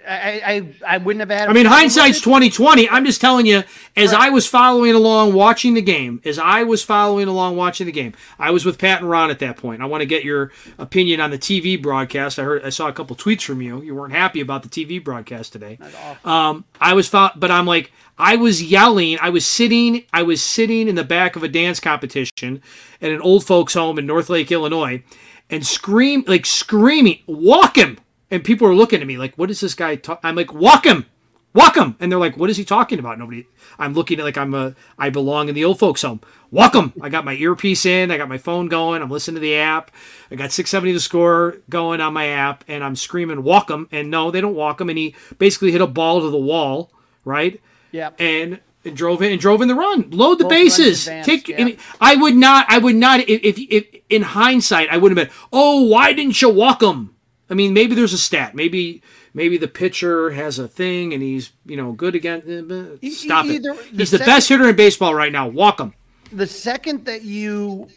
[0.06, 0.42] I,
[0.86, 1.48] I, I wouldn't have had.
[1.48, 2.88] I mean, hindsight's twenty twenty.
[2.88, 3.62] I'm just telling you,
[3.96, 4.26] as right.
[4.26, 8.12] I was following along watching the game, as I was following along watching the game,
[8.38, 9.80] I was with Pat and Ron at that point.
[9.80, 12.38] I want to get your opinion on the TV broadcast.
[12.38, 13.80] I heard, I saw a couple tweets from you.
[13.80, 15.78] You weren't happy about the TV broadcast today.
[16.24, 19.18] Um, I was, fo- but I'm like, I was yelling.
[19.22, 20.04] I was sitting.
[20.12, 22.62] I was sitting in the back of a dance competition
[23.00, 25.02] at an old folks' home in North Lake, Illinois,
[25.50, 27.98] and scream like screaming, "Walk him!"
[28.30, 30.20] and people are looking at me like, "What is this guy?" talking?
[30.28, 31.06] I'm like, "Walk him,
[31.52, 33.46] walk him," and they're like, "What is he talking about?" Nobody.
[33.78, 36.20] I'm looking at like I'm a I belong in the old folks home.
[36.50, 36.92] Walk him.
[37.00, 38.10] I got my earpiece in.
[38.10, 39.02] I got my phone going.
[39.02, 39.90] I'm listening to the app.
[40.30, 44.10] I got 670 the score going on my app, and I'm screaming, "Walk him!" And
[44.10, 44.88] no, they don't walk him.
[44.88, 46.92] And he basically hit a ball to the wall,
[47.24, 47.60] right?
[47.92, 48.10] Yeah.
[48.18, 50.10] And and drove in and drove in the run.
[50.10, 51.04] Load the Both bases.
[51.04, 51.48] Take.
[51.48, 51.60] Yeah.
[51.60, 52.66] I, mean, I would not.
[52.68, 53.20] I would not.
[53.20, 55.34] If, if, if in hindsight, I would have been.
[55.52, 57.14] Oh, why didn't you walk him?
[57.48, 58.54] I mean, maybe there's a stat.
[58.54, 59.02] Maybe
[59.34, 62.98] maybe the pitcher has a thing and he's you know good again.
[63.02, 63.78] Eh, stop Either, it.
[63.86, 65.48] He's the, second, best hitter in baseball right now.
[65.48, 65.94] Walk him.
[66.32, 67.88] The second that you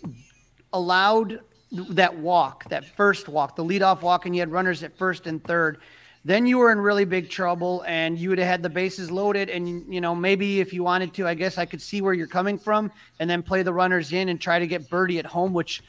[0.71, 1.39] allowed
[1.71, 5.43] that walk, that first walk, the leadoff walk, and you had runners at first and
[5.43, 5.79] third,
[6.25, 9.49] then you were in really big trouble, and you would have had the bases loaded.
[9.49, 12.27] And you know maybe if you wanted to, I guess I could see where you're
[12.27, 15.53] coming from, and then play the runners in and try to get Berti at home,
[15.53, 15.81] which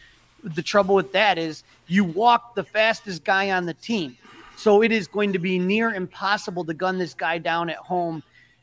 [0.43, 4.17] the trouble with that is you walk the fastest guy on the team.
[4.57, 8.23] So it is going to be near impossible to gun this guy down at home.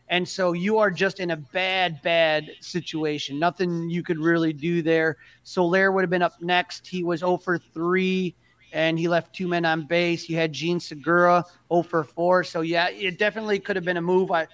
[0.09, 3.39] And so you are just in a bad, bad situation.
[3.39, 5.17] Nothing you could really do there.
[5.43, 6.85] Soler would have been up next.
[6.85, 8.35] He was 0 for 3
[8.73, 10.29] and he left two men on base.
[10.29, 12.43] You had Jean Segura 0 for 4.
[12.43, 14.31] So yeah, it definitely could have been a move.
[14.31, 14.47] I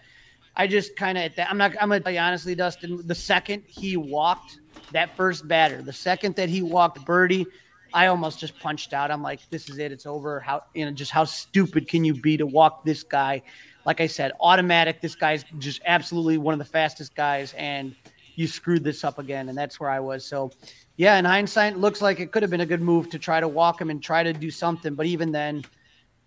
[0.56, 3.96] I just kind of I'm not I'm gonna tell you honestly, Dustin, the second he
[3.96, 4.60] walked
[4.92, 7.46] that first batter, the second that he walked Berti,
[7.94, 9.12] I almost just punched out.
[9.12, 9.92] I'm like, this is it.
[9.92, 10.40] It's over.
[10.40, 13.44] How you know, just how stupid can you be to walk this guy?
[13.86, 15.00] Like I said, automatic.
[15.00, 17.96] This guy's just absolutely one of the fastest guys, and
[18.38, 19.50] you screwed this up again.
[19.50, 20.24] And that's where I was.
[20.24, 20.52] So,
[20.96, 23.48] yeah, in hindsight, looks like it could have been a good move to try to
[23.48, 24.94] walk him and try to do something.
[24.94, 25.66] But even then,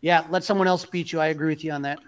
[0.01, 1.21] yeah, let someone else beat you.
[1.21, 2.01] I agree with you on that.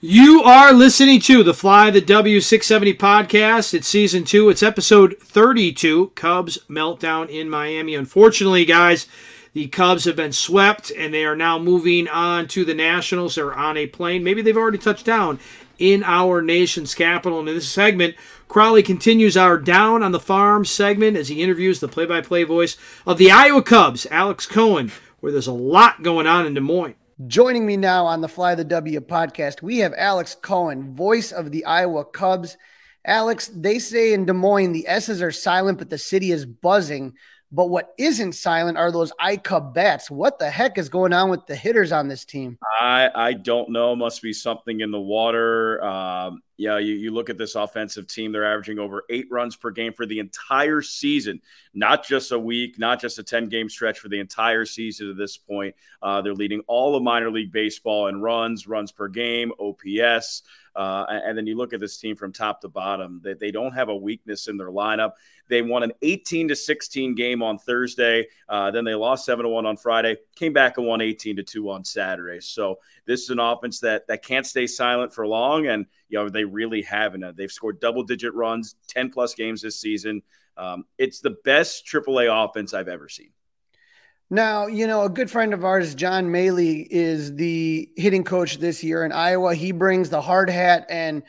[0.00, 3.74] You are listening to the Fly the W670 podcast.
[3.74, 4.48] It's season two.
[4.48, 7.94] It's episode 32 Cubs meltdown in Miami.
[7.94, 9.06] Unfortunately, guys,
[9.52, 13.34] the Cubs have been swept and they are now moving on to the Nationals.
[13.34, 14.24] They're on a plane.
[14.24, 15.38] Maybe they've already touched down
[15.78, 17.40] in our nation's capital.
[17.40, 18.14] And in this segment,
[18.48, 22.44] Crawley continues our Down on the Farm segment as he interviews the play by play
[22.44, 26.60] voice of the Iowa Cubs, Alex Cohen, where there's a lot going on in Des
[26.60, 26.96] Moines.
[27.26, 31.50] Joining me now on the Fly the W podcast, we have Alex Cohen, voice of
[31.50, 32.56] the Iowa Cubs.
[33.04, 37.14] Alex, they say in Des Moines the S's are silent, but the city is buzzing.
[37.54, 40.10] But what isn't silent are those iCub bats.
[40.10, 42.58] What the heck is going on with the hitters on this team?
[42.80, 43.94] I I don't know.
[43.94, 45.84] Must be something in the water.
[45.84, 49.70] Um, yeah, you, you look at this offensive team; they're averaging over eight runs per
[49.70, 51.42] game for the entire season,
[51.74, 55.10] not just a week, not just a ten game stretch for the entire season.
[55.10, 59.08] At this point, uh, they're leading all of minor league baseball in runs, runs per
[59.08, 60.42] game, OPS.
[60.74, 63.72] Uh, and then you look at this team from top to bottom; that they, don't
[63.72, 65.12] have a weakness in their lineup.
[65.48, 68.26] They won an 18 to 16 game on Thursday.
[68.48, 70.16] Uh, then they lost seven to one on Friday.
[70.34, 72.40] Came back and won 18 to two on Saturday.
[72.40, 76.28] So this is an offense that that can't stay silent for long, and you know
[76.28, 77.36] they really haven't.
[77.36, 80.22] They've scored double digit runs, 10 plus games this season.
[80.56, 83.30] Um, it's the best AAA offense I've ever seen.
[84.30, 88.82] Now, you know, a good friend of ours, John Mallee, is the hitting coach this
[88.82, 89.54] year in Iowa.
[89.54, 90.86] He brings the hard hat.
[90.88, 91.22] And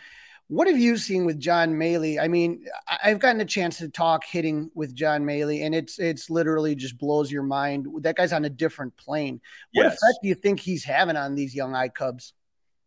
[0.48, 2.18] what have you seen with John Mallee?
[2.18, 2.66] I mean,
[3.04, 6.98] I've gotten a chance to talk hitting with John Mallee, and it's it's literally just
[6.98, 7.88] blows your mind.
[8.02, 9.42] That guy's on a different plane.
[9.74, 9.94] What yes.
[9.94, 12.34] effect do you think he's having on these young I Cubs?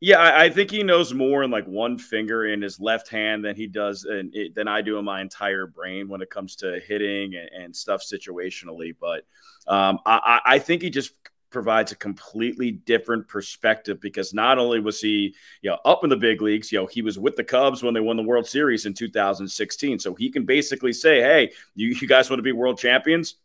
[0.01, 3.57] Yeah, I, think he knows more in like one finger in his left hand than
[3.57, 7.35] he does in, than I do in my entire brain when it comes to hitting
[7.35, 8.95] and, and stuff situationally.
[9.01, 9.25] But
[9.67, 11.13] um, I, I think he just
[11.49, 16.17] provides a completely different perspective because not only was he, you know, up in the
[16.17, 18.85] big leagues, you know, he was with the Cubs when they won the World Series
[18.85, 19.99] in 2016.
[19.99, 23.37] So he can basically say, hey, you, you guys want to be world champions?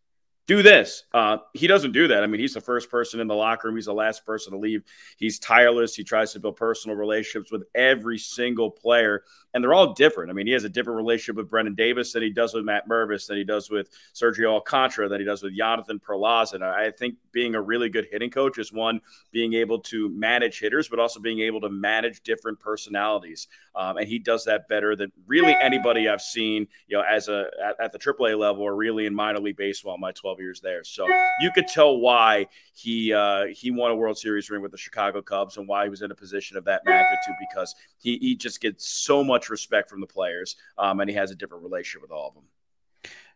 [0.48, 1.04] Do this.
[1.14, 2.24] Uh, he doesn't do that.
[2.24, 3.78] I mean, he's the first person in the locker room.
[3.78, 4.84] He's the last person to leave.
[5.18, 5.96] He's tireless.
[5.96, 9.24] He tries to build personal relationships with every single player
[9.54, 10.30] and they're all different.
[10.30, 12.88] I mean, he has a different relationship with Brendan Davis than he does with Matt
[12.88, 16.54] Mervis, than he does with Sergio Alcantara, than he does with Jonathan Perlaza.
[16.54, 20.60] And I think being a really good hitting coach is one being able to manage
[20.60, 23.48] hitters, but also being able to manage different personalities.
[23.76, 27.46] Um, and he does that better than really anybody I've seen, you know, as a
[27.64, 29.98] at, at the AAA level or really in minor league baseball.
[29.98, 31.08] My 12 years there, so
[31.40, 35.22] you could tell why he uh, he won a World Series ring with the Chicago
[35.22, 38.60] Cubs and why he was in a position of that magnitude because he he just
[38.60, 42.02] gets so much much respect from the players, um, and he has a different relationship
[42.02, 42.44] with all of them.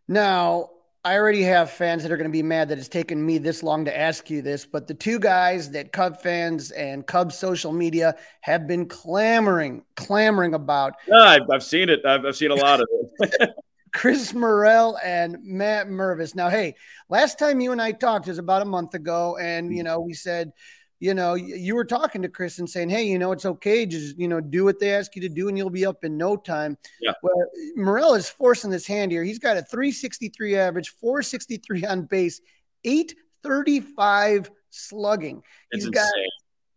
[0.08, 0.70] Now,
[1.04, 3.64] I already have fans that are going to be mad that it's taken me this
[3.64, 7.72] long to ask you this, but the two guys that Cub fans and Cub social
[7.72, 10.94] media have been clamoring, clamoring about.
[11.08, 12.06] Yeah, I've, I've seen it.
[12.06, 13.52] I've, I've seen a lot of it.
[13.94, 16.36] Chris Morel and Matt Mervis.
[16.36, 16.76] Now, hey,
[17.08, 20.14] last time you and I talked was about a month ago, and you know we
[20.14, 20.52] said
[21.00, 23.86] you know, you were talking to Chris and saying, "Hey, you know, it's okay.
[23.86, 26.18] Just you know, do what they ask you to do, and you'll be up in
[26.18, 27.12] no time." Yeah.
[27.22, 27.36] Well,
[27.76, 29.24] Morel is forcing this hand here.
[29.24, 32.40] He's got a 363 average, 463 on base,
[32.86, 35.44] 835 slugging.
[35.72, 36.10] It's He's got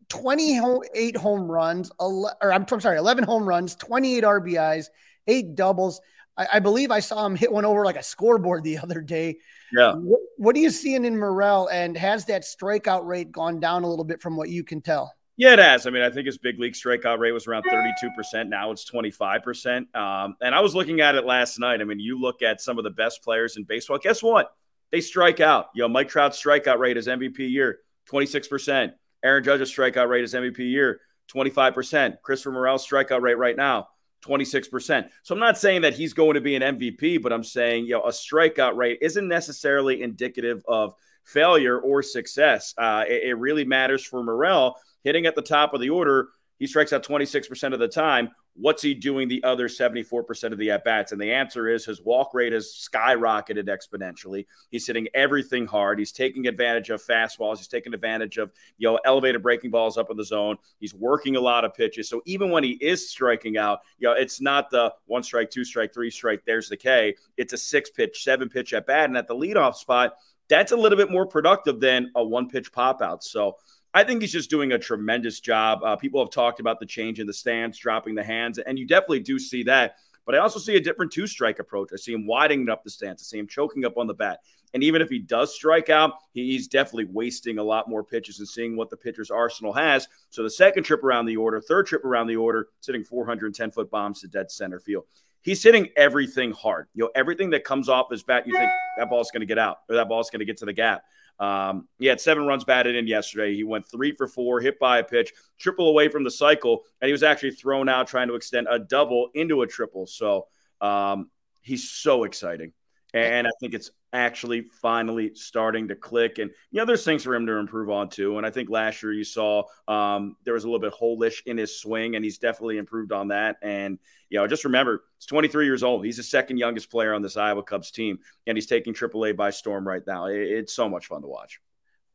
[0.08, 4.86] 28 home runs, or I'm, I'm sorry, 11 home runs, 28 RBIs,
[5.26, 6.00] eight doubles.
[6.38, 9.38] I, I believe I saw him hit one over like a scoreboard the other day.
[9.72, 9.94] Yeah.
[9.94, 13.88] What, what are you seeing in Morel, and has that strikeout rate gone down a
[13.88, 15.12] little bit from what you can tell?
[15.36, 15.86] Yeah, it has.
[15.86, 18.48] I mean, I think his big league strikeout rate was around 32%.
[18.48, 19.94] Now it's 25%.
[19.94, 21.80] Um, and I was looking at it last night.
[21.80, 23.98] I mean, you look at some of the best players in baseball.
[23.98, 24.52] Guess what?
[24.90, 25.66] They strike out.
[25.76, 27.78] You know, Mike Trout's strikeout rate is MVP year,
[28.10, 28.92] 26%.
[29.22, 31.00] Aaron Judge's strikeout rate is MVP year,
[31.32, 32.20] 25%.
[32.20, 33.88] Christopher Morel's strikeout rate right now,
[34.22, 35.08] 26%.
[35.22, 37.92] So I'm not saying that he's going to be an MVP, but I'm saying, you
[37.92, 42.74] know, a strikeout rate isn't necessarily indicative of failure or success.
[42.76, 46.28] Uh, it, it really matters for Morel hitting at the top of the order.
[46.58, 48.30] He strikes out 26% of the time.
[48.60, 51.12] What's he doing the other 74% of the at bats?
[51.12, 54.46] And the answer is his walk rate has skyrocketed exponentially.
[54.70, 56.00] He's hitting everything hard.
[56.00, 57.58] He's taking advantage of fastballs.
[57.58, 60.56] He's taking advantage of you know elevated breaking balls up in the zone.
[60.80, 62.08] He's working a lot of pitches.
[62.08, 65.64] So even when he is striking out, you know it's not the one strike, two
[65.64, 66.42] strike, three strike.
[66.44, 67.14] There's the K.
[67.36, 70.14] It's a six pitch, seven pitch at bat, and at the leadoff spot,
[70.48, 73.22] that's a little bit more productive than a one pitch pop out.
[73.22, 73.56] So
[73.94, 75.80] I think he's just doing a tremendous job.
[75.82, 78.86] Uh, people have talked about the change in the stance, dropping the hands, and you
[78.86, 79.96] definitely do see that.
[80.26, 81.88] But I also see a different two strike approach.
[81.92, 83.22] I see him widening up the stance.
[83.22, 84.40] I see him choking up on the bat.
[84.74, 88.46] And even if he does strike out, he's definitely wasting a lot more pitches and
[88.46, 90.06] seeing what the pitcher's arsenal has.
[90.28, 93.90] So the second trip around the order, third trip around the order, sitting 410 foot
[93.90, 95.04] bombs to dead center field.
[95.40, 96.88] He's hitting everything hard.
[96.94, 99.58] You know, everything that comes off his bat, you think that ball's going to get
[99.58, 101.04] out or that ball's going to get to the gap.
[101.38, 103.54] Um, he had seven runs batted in yesterday.
[103.54, 107.06] He went three for four, hit by a pitch, triple away from the cycle, and
[107.06, 110.06] he was actually thrown out trying to extend a double into a triple.
[110.06, 110.46] So
[110.80, 112.72] um, he's so exciting.
[113.14, 116.38] And I think it's actually finally starting to click.
[116.38, 118.36] And, you know, there's things for him to improve on too.
[118.36, 121.56] And I think last year you saw um, there was a little bit holish in
[121.56, 123.56] his swing, and he's definitely improved on that.
[123.62, 126.04] And, you know, just remember, he's 23 years old.
[126.04, 129.50] He's the second youngest player on this Iowa Cubs team, and he's taking AAA by
[129.50, 130.26] storm right now.
[130.26, 131.60] It's so much fun to watch.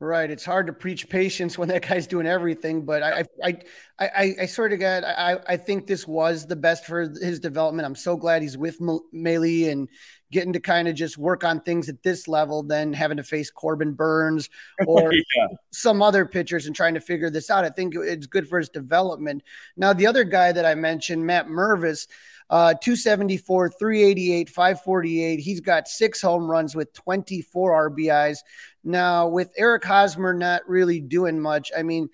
[0.04, 0.30] Right.
[0.30, 3.58] It's hard to preach patience when that guy's doing everything, but I, I,
[3.98, 7.40] I, I, I sort of got, I, I think this was the best for his
[7.40, 7.86] development.
[7.86, 8.82] I'm so glad he's with
[9.14, 9.88] Mallee and
[10.30, 13.50] getting to kind of just work on things at this level than having to face
[13.50, 14.50] Corbin Burnes
[14.88, 15.48] or yeah.
[15.72, 17.64] some other pitchers and trying to figure this out.
[17.64, 19.42] I think it's good for his development.
[19.78, 22.08] Now, the other guy that I mentioned, Matt Mervis,
[22.50, 25.40] uh, 274, 388, 548.
[25.40, 28.40] He's got six home runs with 24 RBIs.
[28.84, 32.10] Now, with Eric Hosmer not really doing much, I mean,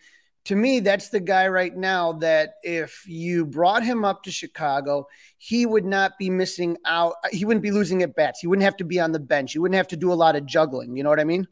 [0.45, 5.07] to me, that's the guy right now that if you brought him up to Chicago,
[5.37, 7.13] he would not be missing out.
[7.31, 8.39] He wouldn't be losing at bats.
[8.39, 9.53] He wouldn't have to be on the bench.
[9.53, 10.95] He wouldn't have to do a lot of juggling.
[10.95, 11.47] You know what I mean?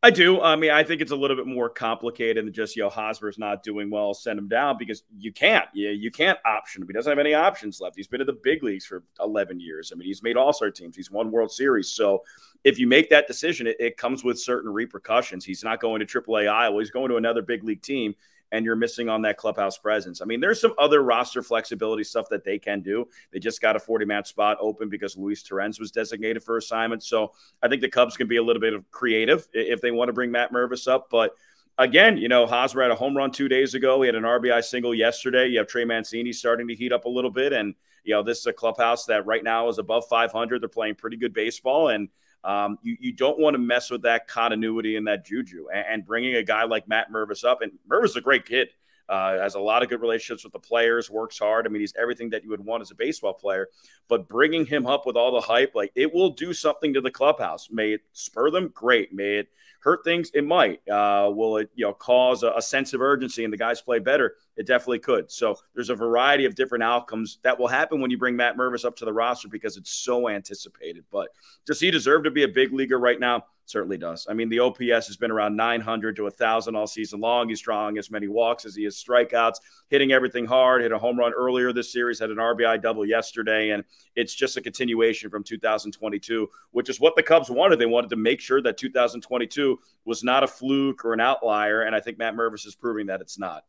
[0.00, 0.40] I do.
[0.40, 3.64] I mean, I think it's a little bit more complicated than just, know, Hosmer's not
[3.64, 5.66] doing well, send him down because you can't.
[5.74, 6.88] You, you can't option him.
[6.88, 7.96] He doesn't have any options left.
[7.96, 9.90] He's been in the big leagues for 11 years.
[9.92, 11.88] I mean, he's made all star teams, he's won World Series.
[11.88, 12.22] So
[12.62, 15.44] if you make that decision, it, it comes with certain repercussions.
[15.44, 18.14] He's not going to AAA Iowa, he's going to another big league team.
[18.52, 20.20] And you're missing on that clubhouse presence.
[20.20, 23.06] I mean, there's some other roster flexibility stuff that they can do.
[23.32, 27.02] They just got a 40 man spot open because Luis Torrens was designated for assignment.
[27.02, 27.32] So
[27.62, 30.12] I think the Cubs can be a little bit of creative if they want to
[30.12, 31.08] bring Matt Mervis up.
[31.10, 31.32] But
[31.76, 34.00] again, you know, Hosmer had a home run two days ago.
[34.02, 35.48] He had an RBI single yesterday.
[35.48, 37.52] You have Trey Mancini starting to heat up a little bit.
[37.52, 40.62] And, you know, this is a clubhouse that right now is above 500.
[40.62, 41.88] They're playing pretty good baseball.
[41.88, 42.08] And,
[42.44, 45.66] um, you, you don't want to mess with that continuity and that juju.
[45.72, 48.68] And, and bringing a guy like Matt Mervis up, and Mervis is a great kid.
[49.08, 51.66] Uh, has a lot of good relationships with the players, works hard.
[51.66, 53.68] I mean, he's everything that you would want as a baseball player.
[54.08, 57.10] But bringing him up with all the hype, like it will do something to the
[57.10, 57.68] clubhouse.
[57.70, 58.70] May it spur them?
[58.74, 59.12] Great.
[59.12, 59.48] May it
[59.80, 60.30] hurt things?
[60.34, 60.86] It might.
[60.88, 63.98] Uh, will it, you know, cause a, a, sense of urgency and the guys play
[63.98, 64.34] better?
[64.56, 65.30] It definitely could.
[65.30, 68.84] So there's a variety of different outcomes that will happen when you bring Matt Mervis
[68.84, 71.04] up to the roster because it's so anticipated.
[71.10, 71.28] But
[71.64, 73.44] does he deserve to be a big leaguer right now?
[73.68, 74.26] Certainly does.
[74.26, 77.50] I mean, the OPS has been around 900 to 1,000 all season long.
[77.50, 79.56] He's drawing as many walks as he has strikeouts,
[79.90, 83.72] hitting everything hard, hit a home run earlier this series, had an RBI double yesterday.
[83.72, 83.84] And
[84.16, 87.78] it's just a continuation from 2022, which is what the Cubs wanted.
[87.78, 91.82] They wanted to make sure that 2022 was not a fluke or an outlier.
[91.82, 93.64] And I think Matt Mervis is proving that it's not.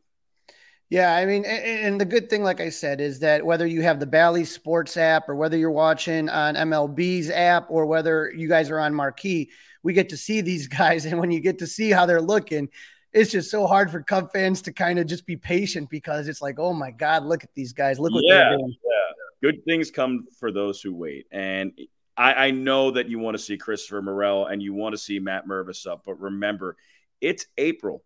[0.88, 4.00] Yeah, I mean, and the good thing, like I said, is that whether you have
[4.00, 8.70] the Bally Sports app or whether you're watching on MLB's app or whether you guys
[8.70, 9.50] are on Marquee,
[9.82, 11.04] we get to see these guys.
[11.04, 12.68] And when you get to see how they're looking,
[13.12, 16.40] it's just so hard for Cub fans to kind of just be patient because it's
[16.40, 17.98] like, oh my God, look at these guys.
[17.98, 18.76] Look what yeah, they're doing.
[18.84, 19.50] Yeah.
[19.50, 21.26] Good things come for those who wait.
[21.32, 21.72] And
[22.16, 25.18] I, I know that you want to see Christopher Morel and you want to see
[25.18, 26.76] Matt Mervis up, but remember,
[27.20, 28.04] it's April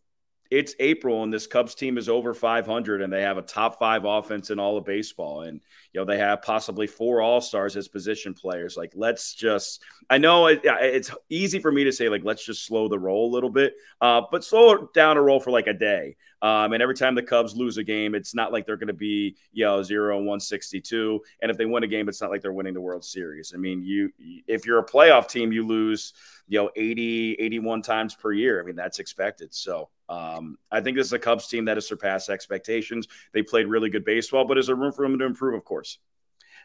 [0.54, 4.04] it's April and this Cubs team is over 500 and they have a top five
[4.04, 5.42] offense in all of baseball.
[5.42, 5.60] And,
[5.92, 8.76] you know, they have possibly four All Stars as position players.
[8.76, 12.64] Like, let's just, I know it, it's easy for me to say, like, let's just
[12.64, 15.72] slow the roll a little bit, uh, but slow down a roll for like a
[15.72, 16.16] day.
[16.44, 18.92] Um, and every time the Cubs lose a game, it's not like they're going to
[18.92, 21.20] be, you know, zero and 162.
[21.40, 23.52] And if they win a game, it's not like they're winning the World Series.
[23.54, 24.10] I mean, you,
[24.46, 26.12] if you're a playoff team, you lose,
[26.46, 28.60] you know 80 81 times per year.
[28.60, 29.54] I mean that's expected.
[29.54, 33.08] So um, i think this is a cubs team that has surpassed expectations.
[33.32, 35.54] They played really good baseball but there's a room for them to improve?
[35.54, 35.98] Of course.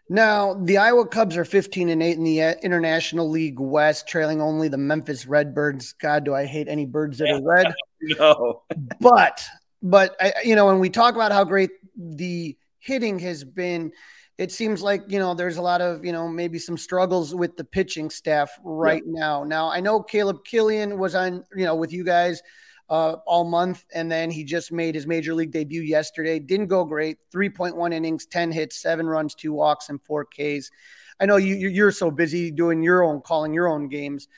[0.09, 4.41] Now the iowa cubs are 15 and 8 in the uh, international league west trailing
[4.41, 5.93] only the memphis redbirds.
[5.93, 7.73] God do i hate any birds that are red.
[8.01, 8.63] No.
[9.01, 9.45] But
[9.81, 13.91] but I, you know when we talk about how great the hitting has been
[14.39, 17.57] it seems like you know there's a lot of you know maybe some struggles with
[17.57, 19.43] the pitching staff right now.
[19.43, 22.41] Now I know Caleb Killian was on you know with you guys
[22.89, 26.39] uh, all month, and then he just made his major league debut yesterday.
[26.39, 27.17] Didn't go great.
[27.35, 30.71] 3.1 innings, 10 hits, seven runs, two walks, and four Ks.
[31.19, 34.29] I know you you're so busy doing your own calling your own games.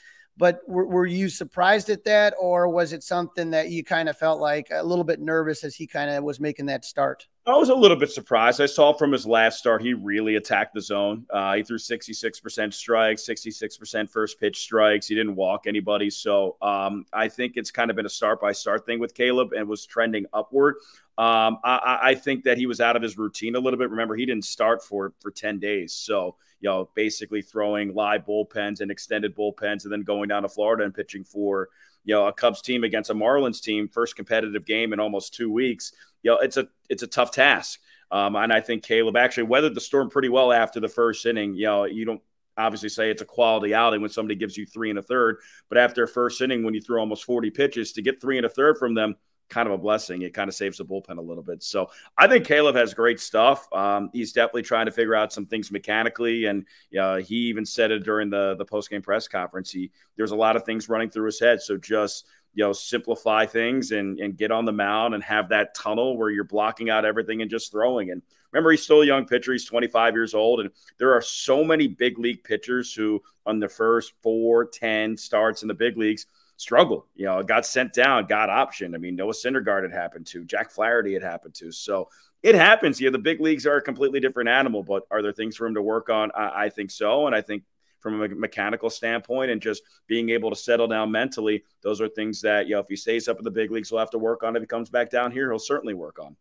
[0.41, 4.17] But were, were, you surprised at that, or was it something that you kind of
[4.17, 7.27] felt like a little bit nervous as he kind of was making that start?
[7.45, 8.59] I was a little bit surprised.
[8.59, 11.27] I saw from his last start, he really attacked the zone.
[11.29, 15.05] Uh, he threw 66% strikes, 66% first pitch strikes.
[15.05, 16.09] He didn't walk anybody.
[16.09, 19.53] So um, I think it's kind of been a start by start thing with Caleb
[19.53, 20.77] and was trending upward.
[21.19, 23.91] Um, I, I, think that he was out of his routine a little bit.
[23.91, 25.93] Remember, he didn't start for for 10 days.
[25.93, 30.49] So, you know, basically throwing live bullpens and extended bullpens and then going down to
[30.49, 31.69] Florida and pitching for,
[32.05, 35.51] you know, a Cubs team against a Marlins team, first competitive game in almost two
[35.51, 35.91] weeks
[36.23, 37.79] you know, it's a it's a tough task.
[38.11, 41.53] Um, and I think Caleb actually weathered the storm pretty well after the first inning.
[41.53, 42.21] You know, you don't
[42.57, 45.37] obviously say it's a quality outing when somebody gives you three and a third,
[45.69, 48.45] but after a first inning, when you throw almost 40 pitches to get three and
[48.45, 49.15] a third from them,
[49.51, 50.23] kind of a blessing.
[50.23, 51.61] It kind of saves the bullpen a little bit.
[51.61, 53.71] So I think Caleb has great stuff.
[53.71, 56.65] Um, he's definitely trying to figure out some things mechanically, and
[56.99, 59.69] uh, he even said it during the the post game press conference.
[59.69, 61.61] He there's a lot of things running through his head.
[61.61, 65.75] So just you know simplify things and and get on the mound and have that
[65.75, 69.25] tunnel where you're blocking out everything and just throwing and remember he's still a young
[69.25, 73.59] pitcher he's 25 years old and there are so many big league pitchers who on
[73.59, 76.25] the first four ten starts in the big leagues
[76.61, 80.45] struggled you know got sent down got optioned i mean noah syndergaard had happened to
[80.45, 82.07] jack flaherty had happened to so
[82.43, 82.99] it happens.
[82.99, 85.75] Yeah, the big leagues are a completely different animal, but are there things for him
[85.75, 86.31] to work on?
[86.35, 87.27] I, I think so.
[87.27, 87.63] And I think
[87.99, 91.63] from a mechanical standpoint and just being able to settle down mentally.
[91.83, 93.99] Those are things that, you know, if he stays up in the big leagues, he'll
[93.99, 94.55] have to work on.
[94.55, 96.35] If he comes back down here, he'll certainly work on.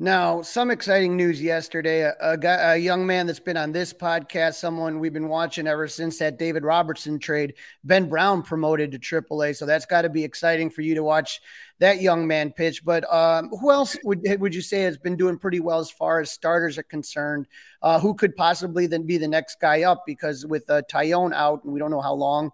[0.00, 2.00] Now, some exciting news yesterday.
[2.00, 5.68] A, a, guy, a, young man that's been on this podcast, someone we've been watching
[5.68, 7.54] ever since that David Robertson trade,
[7.84, 9.54] Ben Brown promoted to AAA.
[9.54, 11.40] So that's got to be exciting for you to watch
[11.78, 12.84] that young man pitch.
[12.84, 16.18] But um, who else would would you say has been doing pretty well as far
[16.18, 17.46] as starters are concerned?
[17.80, 20.02] Uh, who could possibly then be the next guy up?
[20.08, 22.50] Because with uh, Taillon out, and we don't know how long,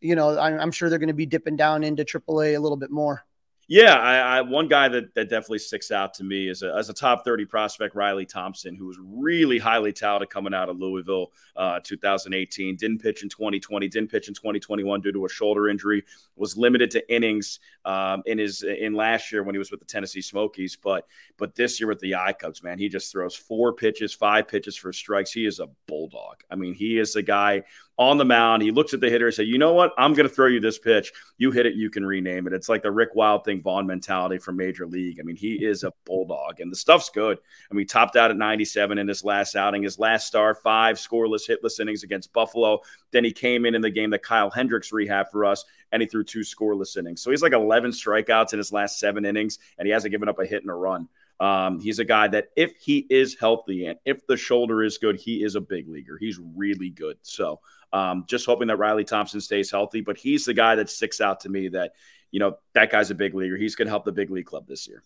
[0.00, 2.78] you know, I'm, I'm sure they're going to be dipping down into AAA a little
[2.78, 3.26] bit more.
[3.70, 6.88] Yeah, I, I, one guy that, that definitely sticks out to me is a, as
[6.88, 11.32] a top 30 prospect, Riley Thompson, who was really highly touted coming out of Louisville
[11.54, 12.76] uh, 2018.
[12.76, 16.02] Didn't pitch in 2020, didn't pitch in 2021 due to a shoulder injury.
[16.36, 19.86] Was limited to innings um, in his in last year when he was with the
[19.86, 21.06] Tennessee Smokies, but
[21.36, 24.76] but this year with the I Cubs, man, he just throws four pitches, five pitches
[24.76, 25.30] for strikes.
[25.32, 26.36] He is a bulldog.
[26.50, 27.64] I mean, he is the guy
[27.98, 28.62] on the mound.
[28.62, 29.92] He looks at the hitter and say, "You know what?
[29.98, 31.12] I'm going to throw you this pitch.
[31.36, 34.38] You hit it, you can rename it." It's like the Rick Wild thing, Vaughn mentality
[34.38, 35.18] from Major League.
[35.20, 37.38] I mean, he is a bulldog, and the stuff's good.
[37.70, 39.82] I mean, topped out at 97 in his last outing.
[39.82, 42.80] His last start, five scoreless, hitless innings against Buffalo.
[43.10, 46.08] Then he came in in the game that Kyle Hendricks rehab for us, and he
[46.08, 47.22] threw two scoreless innings.
[47.22, 50.38] So he's like 11 strikeouts in his last seven innings, and he hasn't given up
[50.38, 51.08] a hit and a run.
[51.40, 55.16] Um, he's a guy that if he is healthy and if the shoulder is good,
[55.16, 56.18] he is a big leaguer.
[56.18, 57.16] He's really good.
[57.22, 57.60] So
[57.92, 60.00] um, just hoping that Riley Thompson stays healthy.
[60.00, 61.92] But he's the guy that sticks out to me that,
[62.30, 63.56] you know, that guy's a big leaguer.
[63.56, 65.02] He's going to help the big league club this year.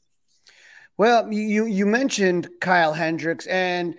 [0.99, 3.97] Well, you you mentioned Kyle Hendricks, and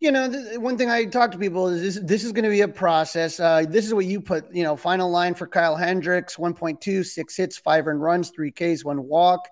[0.00, 2.62] you know one thing I talk to people is this, this is going to be
[2.62, 3.38] a process.
[3.38, 7.36] Uh, this is what you put, you know, final line for Kyle Hendricks: 1.2, six
[7.36, 9.46] hits, five earned runs, three Ks, one walk.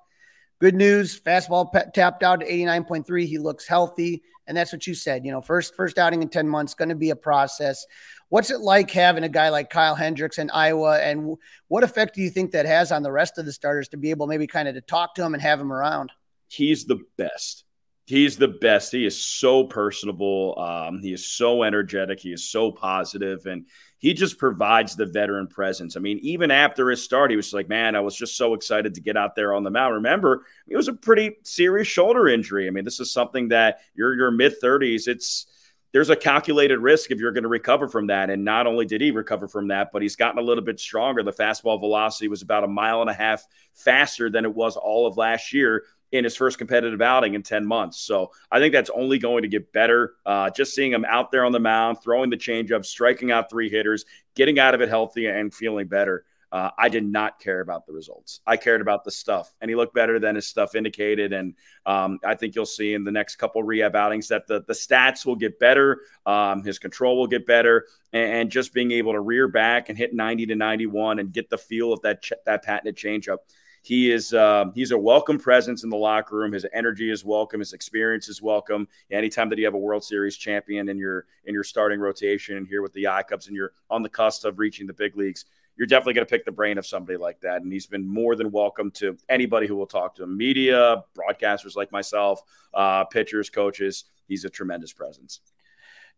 [0.61, 3.27] Good news, fastball tapped out to 89.3.
[3.27, 5.25] He looks healthy, and that's what you said.
[5.25, 7.87] You know, first first outing in 10 months, going to be a process.
[8.29, 11.37] What's it like having a guy like Kyle Hendricks in Iowa, and
[11.69, 14.11] what effect do you think that has on the rest of the starters to be
[14.11, 16.13] able maybe kind of to talk to him and have him around?
[16.49, 17.65] He's the best.
[18.05, 18.93] He's the best.
[18.93, 20.59] He is so personable.
[20.59, 22.21] Um, he is so energetic.
[22.21, 23.65] He is so positive, and
[24.01, 25.97] he just provides the veteran presence.
[25.97, 28.95] I mean, even after his start, he was like, "Man, I was just so excited
[28.95, 32.67] to get out there on the mound." Remember, it was a pretty serious shoulder injury.
[32.67, 35.07] I mean, this is something that you're your mid thirties.
[35.07, 35.47] It's
[35.93, 38.31] there's a calculated risk if you're going to recover from that.
[38.31, 41.23] And not only did he recover from that, but he's gotten a little bit stronger.
[41.23, 43.45] The fastball velocity was about a mile and a half
[43.75, 47.65] faster than it was all of last year in his first competitive outing in 10
[47.65, 48.01] months.
[48.01, 50.15] So I think that's only going to get better.
[50.27, 53.71] Uh, just seeing him out there on the mound, throwing the changeup, striking out three
[53.71, 54.05] hitters,
[54.35, 56.25] getting out of it healthy and feeling better.
[56.53, 58.41] Uh, I did not care about the results.
[58.45, 61.33] I cared about the stuff, and he looked better than his stuff indicated.
[61.33, 61.55] And
[61.87, 65.25] um, I think you'll see in the next couple rehab outings that the the stats
[65.25, 69.21] will get better, um, his control will get better, and, and, just being able to
[69.21, 72.65] rear back and hit 90 to 91 and get the feel of that ch- that
[72.65, 73.39] patented changeup.
[73.83, 76.53] He is um, he's a welcome presence in the locker room.
[76.53, 77.61] His energy is welcome.
[77.61, 78.87] His experience is welcome.
[79.11, 82.67] Anytime that you have a World Series champion in your in your starting rotation and
[82.67, 85.47] here with the I Cubs and you're on the cusp of reaching the big leagues,
[85.77, 87.63] you're definitely going to pick the brain of somebody like that.
[87.63, 91.75] And he's been more than welcome to anybody who will talk to him media, broadcasters
[91.75, 92.43] like myself,
[92.75, 94.05] uh, pitchers, coaches.
[94.29, 95.41] He's a tremendous presence.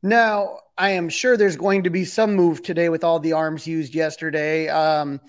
[0.02, 3.68] Now, I am sure there's going to be some move today with all the arms
[3.68, 4.68] used yesterday.
[4.68, 5.20] Um,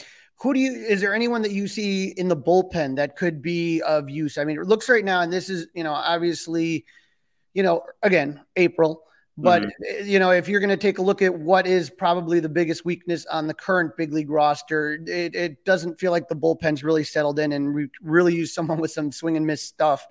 [0.43, 3.81] who do you is there anyone that you see in the bullpen that could be
[3.81, 4.37] of use?
[4.37, 6.85] I mean, it looks right now, and this is, you know, obviously,
[7.53, 9.03] you know, again, April.
[9.37, 10.05] But mm-hmm.
[10.05, 12.83] you know, if you're going to take a look at what is probably the biggest
[12.83, 17.05] weakness on the current big league roster, it, it doesn't feel like the bullpen's really
[17.05, 20.05] settled in and re- really use someone with some swing and miss stuff.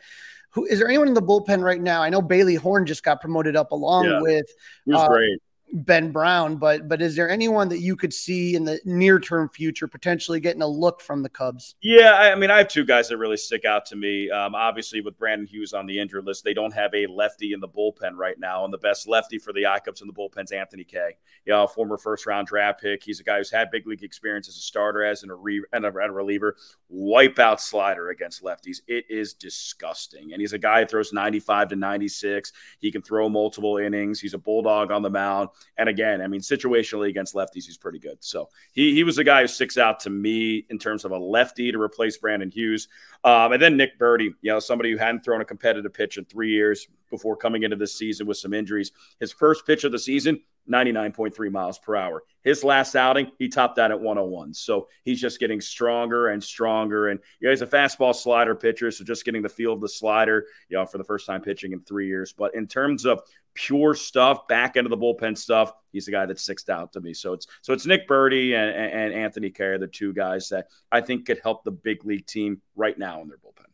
[0.53, 2.03] Who is there anyone in the bullpen right now?
[2.03, 4.21] I know Bailey Horn just got promoted up along yeah.
[4.23, 4.47] with.
[4.87, 5.39] He was uh, great.
[5.73, 9.49] Ben Brown, but but is there anyone that you could see in the near term
[9.49, 11.77] future potentially getting a look from the Cubs?
[11.83, 14.31] Yeah, I, mean, I have two guys that really stick out to me.
[14.31, 17.61] Um, obviously, with Brandon Hughes on the injured list, they don't have a lefty in
[17.61, 20.45] the bullpen right now, and the best lefty for the I Cubs in the bullpen
[20.45, 21.17] is Anthony Kay.
[21.47, 23.03] You know, former first round draft pick.
[23.03, 25.87] He's a guy who's had big league experience as a starter, as a, re- and
[25.87, 26.57] a, and a reliever.
[26.93, 28.83] Wipeout slider against lefties.
[28.87, 32.53] It is disgusting, and he's a guy who throws 95 to 96.
[32.79, 34.21] He can throw multiple innings.
[34.21, 35.49] He's a bulldog on the mound.
[35.77, 38.19] And again, I mean, situationally against lefties, he's pretty good.
[38.21, 41.19] So he, he was a guy who sticks out to me in terms of a
[41.19, 42.89] lefty to replace Brandon Hughes.
[43.25, 46.25] Um, and then Nick Burdi, you know, somebody who hadn't thrown a competitive pitch in
[46.25, 48.91] three years before coming into this season with some injuries.
[49.21, 50.41] His first pitch of the season,
[50.71, 52.23] 99.3 miles per hour.
[52.43, 54.55] His last outing, he topped out at 101.
[54.55, 57.09] So he's just getting stronger and stronger.
[57.09, 59.89] And you know, he's a fastball slider pitcher, so just getting the feel of the
[59.89, 62.33] slider, you know, for the first time pitching in three years.
[62.33, 63.23] But in terms of
[63.55, 67.01] pure stuff, back end of the bullpen stuff, he's the guy that sticks out to
[67.01, 67.15] me.
[67.15, 71.01] So it's so it's Nick Burdi and, and Anthony Kay, the two guys that I
[71.01, 73.67] think could help the big league team right now in their bullpen.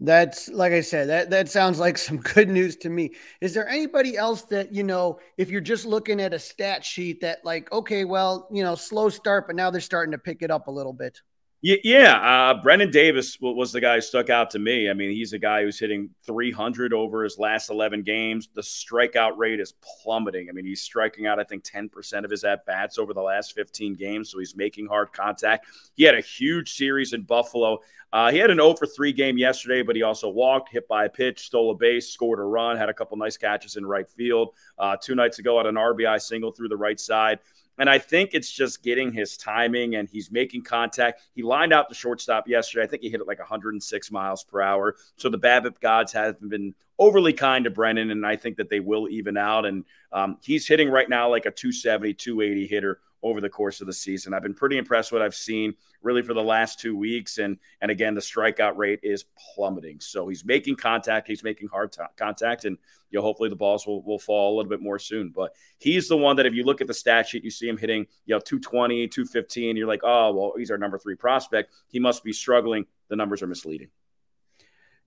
[0.00, 3.14] That's like I said, that that sounds like some good news to me.
[3.40, 7.20] Is there anybody else that, you know, if you're just looking at a stat sheet
[7.20, 10.50] that like, okay, well, you know, slow start, but now they're starting to pick it
[10.50, 11.20] up a little bit?
[11.66, 14.90] Yeah, uh, Brennen Davis was the guy who stuck out to me.
[14.90, 18.50] I mean, he's a guy who's hitting 300 over his last 11 games.
[18.52, 20.50] The strikeout rate is plummeting.
[20.50, 23.54] I mean, he's striking out, I think, 10% of his at bats over the last
[23.54, 24.30] 15 games.
[24.30, 25.66] So he's making hard contact.
[25.94, 27.78] He had a huge series in Buffalo.
[28.12, 31.06] Uh, he had an 0 for 3 game yesterday, but he also walked, hit by
[31.06, 34.08] a pitch, stole a base, scored a run, had a couple nice catches in right
[34.10, 34.50] field.
[34.78, 37.38] Uh, two nights ago, had an RBI single through the right side.
[37.78, 41.22] And I think it's just getting his timing and he's making contact.
[41.34, 42.84] He lined out the shortstop yesterday.
[42.84, 44.96] I think he hit it like 106 miles per hour.
[45.16, 48.80] So the BABIP gods haven't been overly kind to Brennen, and I think that they
[48.80, 49.66] will even out.
[49.66, 53.86] And um, he's hitting right now like a 270, 280 hitter over the course of
[53.86, 54.34] the season.
[54.34, 57.38] I've been pretty impressed what I've seen really for the last two weeks.
[57.38, 59.98] And and again, the strikeout rate is plummeting.
[60.00, 62.78] So he's making contact, he's making hard t- contact, and
[63.10, 65.30] you know, hopefully the balls will, will fall a little bit more soon.
[65.30, 67.78] But he's the one that if you look at the stat sheet, you see him
[67.78, 69.76] hitting, you know, 220, 215.
[69.76, 71.72] You're like, oh, well, he's our number three prospect.
[71.88, 72.86] He must be struggling.
[73.08, 73.88] The numbers are misleading.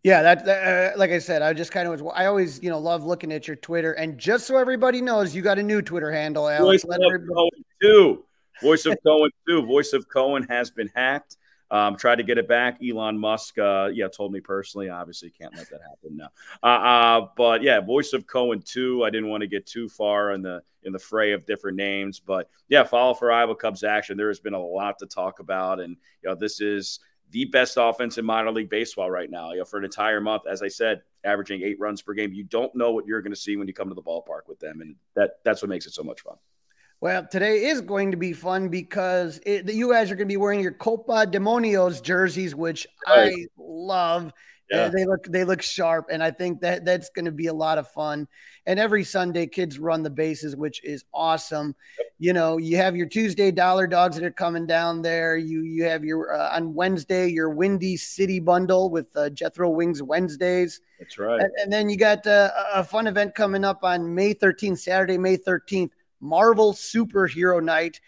[0.03, 2.13] Yeah, that, that uh, like I said, I just kind of was.
[2.15, 3.91] I always, you know, love looking at your Twitter.
[3.91, 6.84] And just so everybody knows, you got a new Twitter handle, Alex.
[6.84, 7.65] Voice of Cohen
[8.61, 9.65] Voice of Cohen too.
[9.65, 11.38] Voice of Cohen has been hacked.
[11.69, 12.80] Um, tried to get it back.
[12.82, 14.89] Elon Musk, uh, yeah, told me personally.
[14.89, 16.30] Obviously, can't let that happen now.
[16.63, 19.03] Uh, uh, but yeah, voice of Cohen too.
[19.03, 22.19] I didn't want to get too far in the in the fray of different names,
[22.21, 24.15] but yeah, follow for Iowa Cubs action.
[24.15, 27.01] There has been a lot to talk about, and you know, this is
[27.32, 29.51] the best offense in minor league baseball right now.
[29.51, 32.32] You know, for an entire month, as I said, averaging eight runs per game.
[32.32, 34.59] You don't know what you're going to see when you come to the ballpark with
[34.59, 36.38] them, and that that's what makes it so much fun.
[37.00, 40.38] Well, today is going to be fun because it, you guys are going to be
[40.38, 43.34] wearing your Copa Demonios jerseys, which right.
[43.34, 44.34] I love.
[44.72, 44.89] Yeah.
[44.89, 47.78] they look they look sharp, and I think that that's going to be a lot
[47.78, 48.28] of fun.
[48.66, 51.74] And every Sunday, kids run the bases, which is awesome.
[51.98, 52.08] Yep.
[52.20, 55.38] You know, you have your Tuesday dollar dogs that are coming down there.
[55.38, 60.04] You you have your uh, on Wednesday your Windy City bundle with uh, Jethro Wings
[60.04, 60.82] Wednesdays.
[61.00, 61.39] That's right.
[61.39, 65.18] And, and then you got uh, a fun event coming up on May 13th, Saturday,
[65.18, 67.99] May 13th, Marvel Superhero Night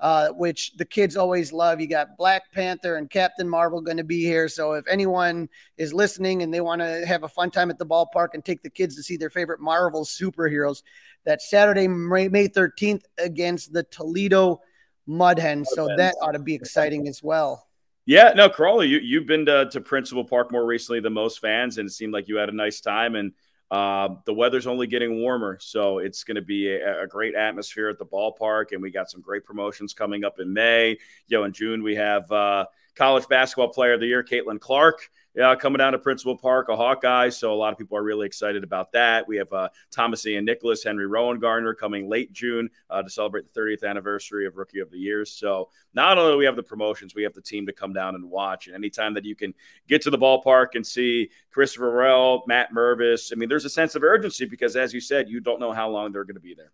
[0.00, 1.80] uh, which the kids always love.
[1.80, 4.48] You got Black Panther and Captain Marvel going to be here.
[4.48, 7.86] So if anyone is listening and they want to have a fun time at the
[7.86, 10.82] ballpark and take the kids to see their favorite Marvel superheroes,
[11.24, 14.60] that's Saturday, May 13th against the Toledo
[15.06, 15.68] Mud Hens.
[15.72, 17.66] So that ought to be exciting as well.
[18.06, 21.76] Yeah, no, Crawly, you, you've been to, to Principal Park more recently than most fans,
[21.76, 23.16] and it seemed like you had a nice time.
[23.16, 23.32] And
[23.70, 27.90] uh, the weather's only getting warmer, so it's going to be a, a, great atmosphere
[27.90, 30.96] at the ballpark, and we got some great promotions coming up in May.
[31.26, 32.64] You know, in June we have uh,
[32.94, 36.76] college basketball player of the year, Caitlin Clark yeah, coming down to Principal Park, a
[36.76, 37.28] Hawkeye.
[37.28, 39.28] So a lot of people are really excited about that.
[39.28, 43.60] We have uh, Thomas Ian Nicholas, Henry Rowengartner coming late June uh, to celebrate the
[43.60, 45.24] 30th anniversary of Rookie of the Year.
[45.24, 48.14] So not only do we have the promotions, we have the team to come down
[48.14, 48.66] and watch.
[48.66, 49.54] And anytime that you can
[49.86, 53.94] get to the ballpark and see Christopher Morel, Matt Mervis, I mean, there's a sense
[53.94, 56.54] of urgency because, as you said, you don't know how long they're going to be
[56.54, 56.72] there.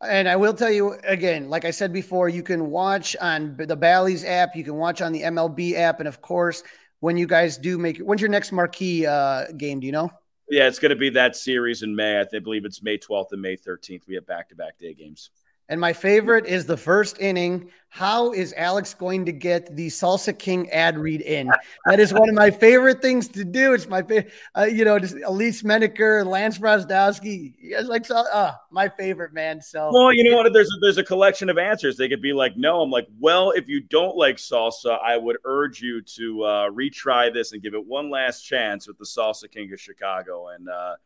[0.00, 3.76] And I will tell you again, like I said before, you can watch on the
[3.76, 6.62] Bally's app, you can watch on the MLB app, and of course,
[7.04, 9.78] when you guys do make when's your next marquee uh, game?
[9.78, 10.10] Do you know?
[10.48, 12.18] Yeah, it's going to be that series in May.
[12.18, 14.06] I believe it's May 12th and May 13th.
[14.08, 15.30] We have back to back day games.
[15.68, 17.70] And my favorite is the first inning.
[17.88, 21.50] How is Alex going to get the Salsa King ad read in?
[21.86, 23.72] That is one of my favorite things to do.
[23.72, 27.54] It's my favorite, uh, you know, just Elise Menaker, Lance Brozdowski.
[27.70, 29.60] Guys like, uh, my favorite, man.
[29.60, 30.52] So, well, you know what?
[30.52, 31.96] There's a, there's a collection of answers.
[31.96, 32.82] They could be like, no.
[32.82, 37.32] I'm like, well, if you don't like salsa, I would urge you to uh, retry
[37.32, 40.48] this and give it one last chance with the Salsa King of Chicago.
[40.48, 40.96] And, uh,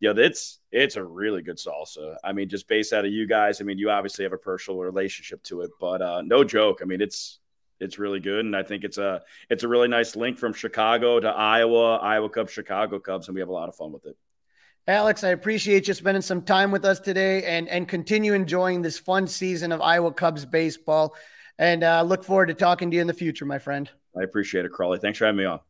[0.00, 2.16] yeah, it's it's a really good salsa.
[2.24, 3.60] I mean, just based out of you guys.
[3.60, 6.80] I mean, you obviously have a personal relationship to it, but uh, no joke.
[6.82, 7.38] I mean, it's
[7.80, 11.20] it's really good, and I think it's a it's a really nice link from Chicago
[11.20, 14.16] to Iowa, Iowa Cubs, Chicago Cubs, and we have a lot of fun with it.
[14.88, 18.98] Alex, I appreciate you spending some time with us today, and and continue enjoying this
[18.98, 21.14] fun season of Iowa Cubs baseball.
[21.58, 23.90] And uh, look forward to talking to you in the future, my friend.
[24.18, 24.98] I appreciate it, Crawly.
[24.98, 25.60] Thanks for having me on.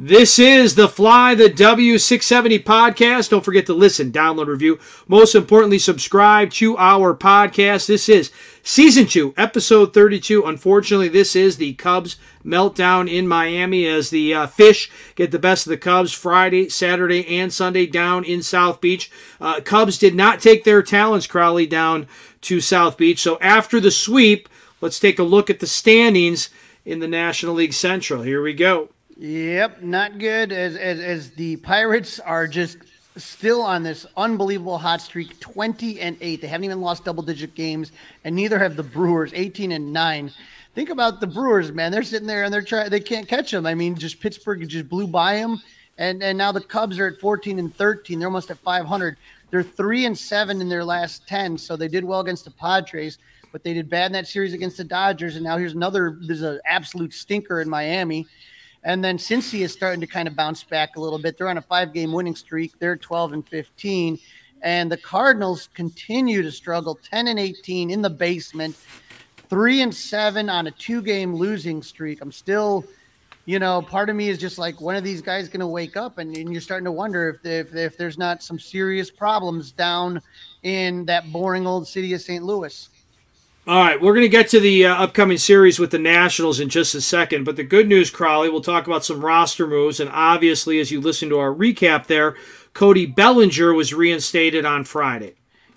[0.00, 3.30] This is the Fly the W670 podcast.
[3.30, 4.78] Don't forget to listen, download, review.
[5.08, 7.88] Most importantly, subscribe to our podcast.
[7.88, 8.30] This is
[8.62, 10.44] season two, episode 32.
[10.44, 15.66] Unfortunately, this is the Cubs meltdown in Miami as the uh, Fish get the best
[15.66, 19.10] of the Cubs Friday, Saturday, and Sunday down in South Beach.
[19.40, 22.06] Uh, Cubs did not take their talents, Crawly, down
[22.42, 23.18] to South Beach.
[23.18, 24.48] So after the sweep,
[24.80, 26.50] let's take a look at the standings
[26.84, 28.22] in the National League Central.
[28.22, 28.90] Here we go.
[29.18, 30.52] Yep, not good.
[30.52, 32.78] As, as as the Pirates are just
[33.16, 36.40] still on this unbelievable hot streak, twenty and eight.
[36.40, 37.90] They haven't even lost double digit games,
[38.22, 40.30] and neither have the Brewers, eighteen and nine.
[40.76, 41.90] think about the Brewers, man.
[41.90, 42.90] They're sitting there and they're trying.
[42.90, 43.66] They can't catch them.
[43.66, 45.60] I mean, just Pittsburgh just blew by them,
[45.98, 48.20] and and now the Cubs are at 14 and 13.
[48.20, 49.16] They're almost at 500.
[49.50, 53.18] They're three and seven in their last 10, so they did well against the Padres,
[53.50, 55.34] but they did bad in that series against the Dodgers.
[55.34, 56.18] And now here's another.
[56.20, 58.28] There's an absolute stinker in Miami.
[58.84, 61.36] And then Cincy is starting to kind of bounce back a little bit.
[61.36, 62.78] They're on a five game winning streak.
[62.78, 64.18] They're 12 and 15.
[64.62, 68.76] And the Cardinals continue to struggle 10 and 18 in the basement,
[69.48, 72.20] three and seven on a two game losing streak.
[72.20, 72.84] I'm still,
[73.46, 75.96] you know, part of me is just like, when are these guys going to wake
[75.96, 76.18] up?
[76.18, 80.20] And, and, you're starting to wonder if, if, if there's not some serious problems down
[80.64, 82.44] in that boring old city of St.
[82.44, 82.88] Louis.
[83.68, 86.70] All right, we're going to get to the uh, upcoming series with the Nationals in
[86.70, 87.44] just a second.
[87.44, 90.00] But the good news, Crawly, we'll talk about some roster moves.
[90.00, 92.34] And obviously, as you listen to our recap there,
[92.72, 95.34] Cody Bellinger was reinstated on Friday.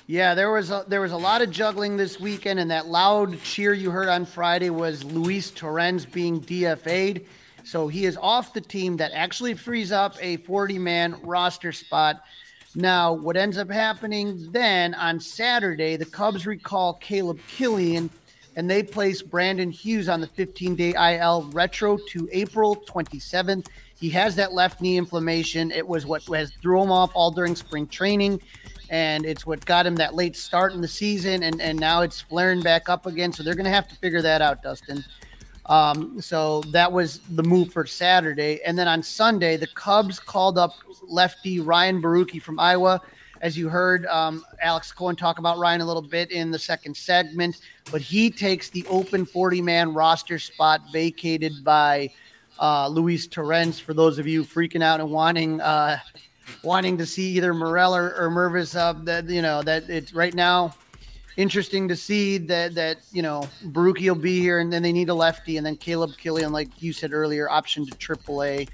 [0.07, 3.43] Yeah, there was a, there was a lot of juggling this weekend, and that loud
[3.43, 7.25] cheer you heard on Friday was Luis Torrens being DFA'd.
[7.65, 8.95] So he is off the team.
[8.95, 12.23] That actually frees up a 40 man roster spot
[12.75, 18.09] now, what ends up happening then on Saturday, the Cubs recall Caleb Killian
[18.55, 23.67] and they place Brandon Hughes on the 15 day IL retro to April 27th.
[23.99, 25.71] He has that left knee inflammation.
[25.71, 28.41] It was what has threw him off all during spring training,
[28.89, 31.43] and it's what got him that late start in the season.
[31.43, 33.31] And, and now it's flaring back up again.
[33.31, 35.05] So they're going to have to figure that out, Dustin.
[35.71, 38.59] Um, so that was the move for Saturday.
[38.65, 40.73] And then on Sunday, the Cubs called up
[41.07, 43.01] lefty Ryan Borucki from Iowa.
[43.39, 46.95] As you heard um, Alex Cohen talk about Ryan a little bit in the second
[46.95, 52.09] segment, but he takes the open 40 man roster spot vacated by
[52.59, 53.79] uh, Luis Torrens.
[53.79, 55.99] For those of you freaking out and wanting uh,
[56.63, 60.33] wanting to see either Morel or, or Mervis, uh, that you know that it's right
[60.33, 60.75] now
[61.37, 65.09] interesting to see that that you know Borucki will be here, and then they need
[65.09, 68.69] a lefty, and then Caleb Killian, like you said earlier, option to AAA.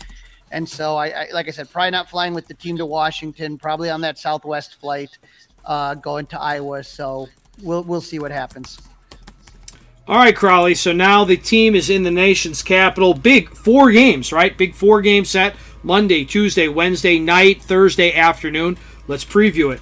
[0.52, 3.58] And so I, I like I said, probably not flying with the team to Washington,
[3.58, 5.18] probably on that Southwest flight,
[5.66, 6.84] uh, going to Iowa.
[6.84, 7.28] So
[7.62, 8.80] we'll we'll see what happens.
[10.08, 10.74] All right, Crawly.
[10.74, 13.14] So now the team is in the nation's capital.
[13.14, 14.58] Big four games, right?
[14.58, 15.56] Big four game set.
[15.84, 18.78] Monday, Tuesday, Wednesday night, Thursday afternoon.
[19.08, 19.82] Let's preview it.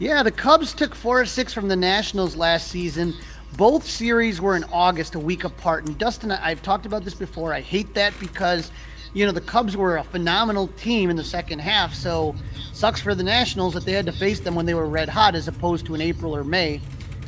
[0.00, 3.14] Yeah, the Cubs took four or six from the Nationals last season.
[3.56, 5.86] Both series were in August, a week apart.
[5.86, 7.52] And Dustin, I've talked about this before.
[7.52, 8.70] I hate that because,
[9.12, 11.94] you know, the Cubs were a phenomenal team in the second half.
[11.94, 12.36] So
[12.72, 15.34] sucks for the Nationals that they had to face them when they were red hot
[15.34, 16.80] as opposed to in April or May.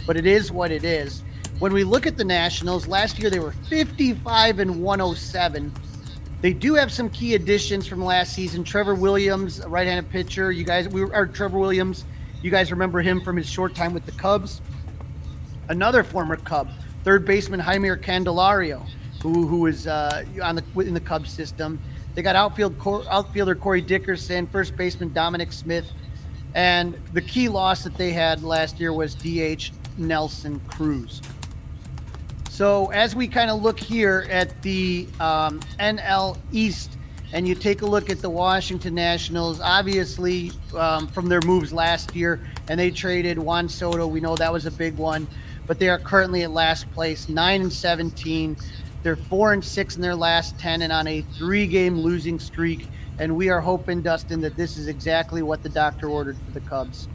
[0.07, 1.25] But it is what it is.
[1.59, 5.73] When we look at the Nationals, last year they were 55 and 107.
[6.41, 8.63] They do have some key additions from last season.
[8.63, 10.53] Trevor Williams, right-handed pitcher.
[10.53, 12.05] You guys, we were, Trevor Williams
[12.43, 14.61] you guys remember him from his short time with the Cubs.
[15.69, 16.69] Another former Cub,
[17.05, 18.87] third baseman Jeimer Candelario,
[19.23, 21.81] who who is uh, on the in the Cubs system.
[22.15, 22.77] They got outfield
[23.09, 25.91] outfielder Corey Dickerson, first baseman Dominic Smith,
[26.55, 31.21] and the key loss that they had last year was DH Nelson Cruz.
[32.49, 36.99] So as we kind of look here at the um, NL East
[37.33, 42.15] and you take a look at the Washington Nationals, obviously um, from their moves last
[42.15, 44.07] year, and they traded Juan Soto.
[44.07, 45.27] We know that was a big one,
[45.67, 48.57] but they are currently at last place, nine and seventeen.
[49.03, 52.87] They're four and six in their last ten, and on a three-game losing streak.
[53.19, 56.61] And we are hoping, Dustin, that this is exactly what the doctor ordered for the
[56.61, 57.07] Cubs.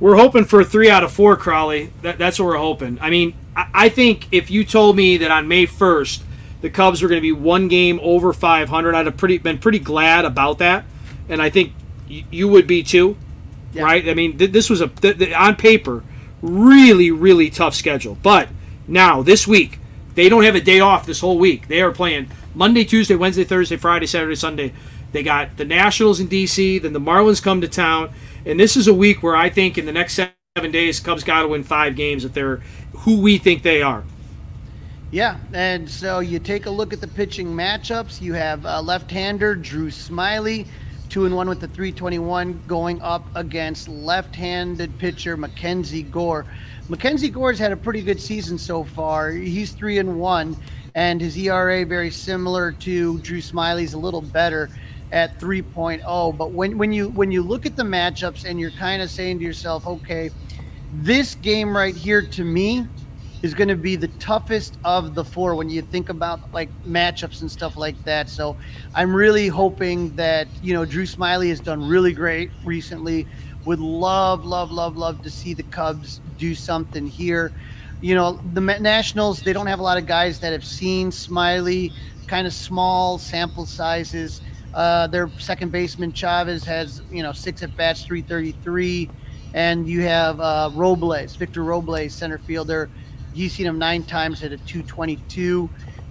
[0.00, 1.92] We're hoping for three out of four, Crawly.
[2.00, 2.98] That, that's what we're hoping.
[3.00, 6.24] I mean, I, I think if you told me that on May first
[6.62, 8.94] the Cubs were going to be one game over 500.
[8.94, 10.84] I'd have pretty been pretty glad about that,
[11.28, 11.74] and I think
[12.08, 13.16] y- you would be too,
[13.74, 13.82] yeah.
[13.82, 14.08] right?
[14.08, 16.02] I mean, th- this was a th- th- on paper
[16.40, 18.48] really really tough schedule, but
[18.88, 19.78] now this week
[20.14, 21.68] they don't have a day off this whole week.
[21.68, 24.72] They are playing Monday, Tuesday, Wednesday, Thursday, Friday, Saturday, Sunday.
[25.12, 28.10] They got the Nationals in DC, then the Marlins come to town,
[28.46, 31.42] and this is a week where I think in the next seven days, Cubs got
[31.42, 32.62] to win five games if they're
[32.98, 34.04] who we think they are.
[35.12, 38.22] Yeah, and so you take a look at the pitching matchups.
[38.22, 40.66] You have uh, left-hander Drew Smyly,
[41.10, 46.46] two and one with the 321, going up against left-handed pitcher Mackenzie Gore.
[46.88, 49.32] Mackenzie Gore's had a pretty good season so far.
[49.32, 50.56] He's three and one,
[50.94, 54.70] and his ERA very similar to Drew Smyly's, a little better
[55.12, 56.38] at 3.0.
[56.38, 59.40] But when when you when you look at the matchups and you're kind of saying
[59.40, 60.30] to yourself, okay,
[60.94, 62.86] this game right here to me
[63.42, 67.40] is going to be the toughest of the four when you think about like matchups
[67.40, 68.28] and stuff like that.
[68.28, 68.56] So
[68.94, 73.26] I'm really hoping that, you know, Drew Smyly has done really great recently.
[73.64, 77.52] Would love, love, love, love to see the Cubs do something here.
[78.00, 81.92] you know, the Nationals, they don't have a lot of guys that have seen Smyly,
[82.26, 84.40] kind of small sample sizes.
[84.74, 89.08] Uh, their second baseman Chavez has, you know, six at bats, 333.
[89.54, 92.90] And you have uh, Robles, Victor Robles, center fielder.
[93.34, 95.68] You've seen him nine times at a 222.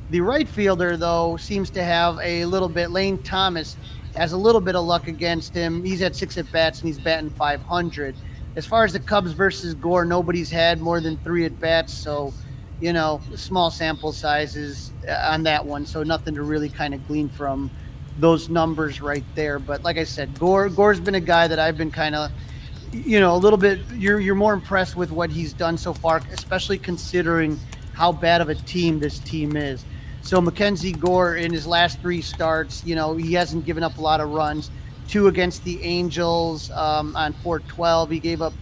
[0.09, 2.91] The right fielder, though, seems to have a little bit.
[2.91, 3.77] Lane Thomas
[4.15, 5.83] has a little bit of luck against him.
[5.83, 8.15] He's at six at bats and he's batting 500.
[8.55, 12.33] As far as the Cubs versus Gore, nobody's had more than three at bats, so
[12.81, 17.07] you know, small sample sizes uh, on that one, so nothing to really kind of
[17.07, 17.69] glean from
[18.17, 19.59] those numbers right there.
[19.59, 22.31] But like I said, Gore Gore's been a guy that I've been kind of,
[22.91, 23.79] you know, a little bit.
[23.93, 27.59] You're you're more impressed with what he's done so far, especially considering
[27.93, 29.83] how bad of a team this team is.
[30.21, 34.01] So Mackenzie Gore in his last three starts, you know, he hasn't given up a
[34.01, 34.69] lot of runs.
[35.07, 38.09] Two against the Angels um, on 412.
[38.11, 38.53] He gave up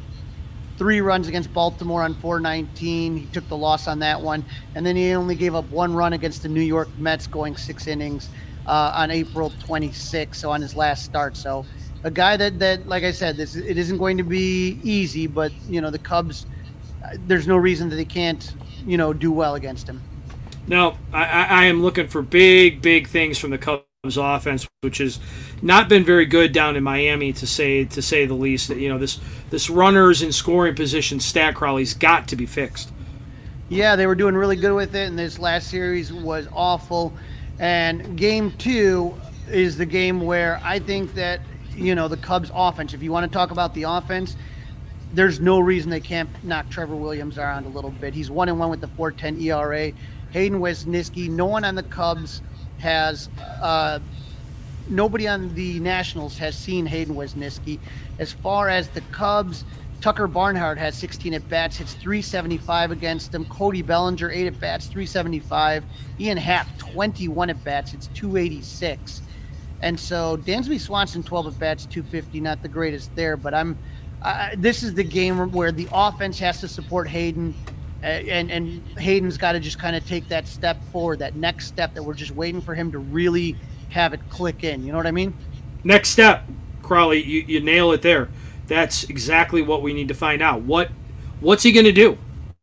[0.77, 3.17] three runs against Baltimore on 419.
[3.17, 4.45] He took the loss on that one.
[4.73, 7.85] And then he only gave up one run against the New York Mets going six
[7.85, 8.29] innings
[8.65, 11.35] uh, on April 26th, so on his last start.
[11.35, 11.65] So
[12.03, 15.51] a guy that, that like I said, this it isn't going to be easy, but,
[15.67, 16.45] you know, the Cubs,
[17.27, 18.53] there's no reason that they can't,
[18.85, 20.01] you know, do well against him.
[20.67, 25.19] No, I, I am looking for big, big things from the Cubs offense, which has
[25.61, 28.69] not been very good down in Miami to say to say the least.
[28.69, 29.19] You know, this
[29.49, 32.91] this runners in scoring position stat crawly's got to be fixed.
[33.67, 37.13] Yeah, they were doing really good with it, and this last series was awful.
[37.59, 39.13] And game two
[39.49, 41.41] is the game where I think that
[41.79, 42.93] you know the Cubs offense.
[42.93, 44.35] If you want to talk about the offense,
[45.13, 48.13] there's no reason they can't knock Trevor Williams around a little bit.
[48.13, 49.91] He's one and one with the 4.10 ERA.
[50.31, 51.29] Hayden Wesneski.
[51.29, 52.41] No one on the Cubs
[52.77, 53.29] has,
[53.61, 53.99] uh,
[54.87, 57.79] nobody on the Nationals has seen Hayden Wesneski.
[58.19, 59.63] As far as the Cubs,
[60.01, 63.45] Tucker Barnhart has 16 at bats, hits 375 against them.
[63.45, 65.83] Cody Bellinger, 8 at bats, 375.
[66.19, 69.23] Ian Happ, 21 at bats, it's 286.
[69.81, 73.77] And so Dansby Swanson, 12 at bats, 250, not the greatest there, but I'm.
[74.21, 77.53] Uh, this is the game where the offense has to support Hayden
[78.01, 81.93] and and Hayden's got to just kind of take that step forward, that next step
[81.93, 83.55] that we're just waiting for him to really
[83.89, 84.83] have it click in.
[84.83, 85.33] You know what I mean?
[85.83, 86.43] Next step,
[86.81, 88.29] Crawly, you, you nail it there.
[88.67, 90.61] That's exactly what we need to find out.
[90.61, 90.91] What
[91.39, 92.17] what's he going to do?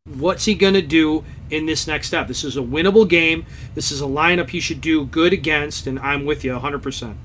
[0.05, 2.27] What's he going to do in this next step?
[2.27, 3.45] This is a winnable game.
[3.75, 7.15] This is a lineup you should do good against, and I'm with you 100%.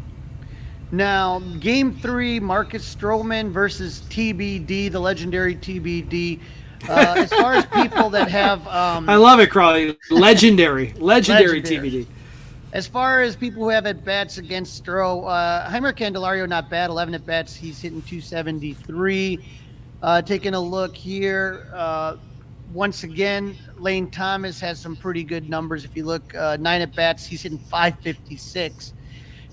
[0.90, 6.38] Now, game three, Marcus Stroman versus TBD, the legendary TBD.
[6.88, 9.96] Uh, as far as people that have, um, I love it, Crawly.
[10.10, 11.62] Legendary, legendary, legendary.
[11.62, 12.06] TBD.
[12.72, 16.90] As far as people who have at bats against Stroh, uh, Jeimer Candelario not bad,
[16.90, 17.54] 11 at bats.
[17.54, 19.38] He's hitting 273.
[20.02, 22.16] Uh, taking a look here, uh,
[22.72, 25.84] once again, Lane Thomas has some pretty good numbers.
[25.84, 28.94] If you look, uh, nine at bats, he's hitting 556,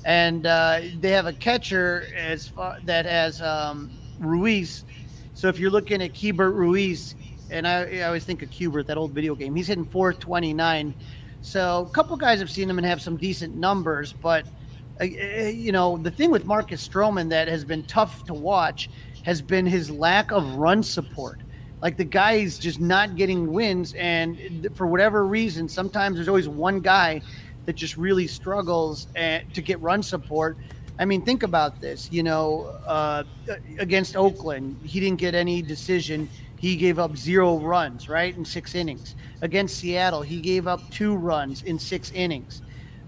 [0.06, 4.86] and uh, they have a catcher as far that has um, Ruiz.
[5.34, 7.16] So if you're looking at Keibert Ruiz,
[7.52, 9.56] and I, I always think of Q*bert, that old video game.
[9.56, 10.94] He's hitting 429.
[11.42, 14.46] So a couple guys have seen him and have some decent numbers, but
[15.00, 18.90] uh, uh, you know the thing with Marcus Stroman that has been tough to watch
[19.24, 21.40] has been his lack of run support.
[21.82, 26.50] Like the guy is just not getting wins, and for whatever reason, sometimes there's always
[26.50, 27.22] one guy
[27.66, 30.58] that just really struggles uh, to get run support.
[30.98, 32.12] I mean, think about this.
[32.12, 33.24] You know, uh,
[33.78, 38.76] against Oakland, he didn't get any decision he gave up zero runs, right, in six
[38.76, 39.16] innings.
[39.42, 42.62] Against Seattle, he gave up two runs in six innings.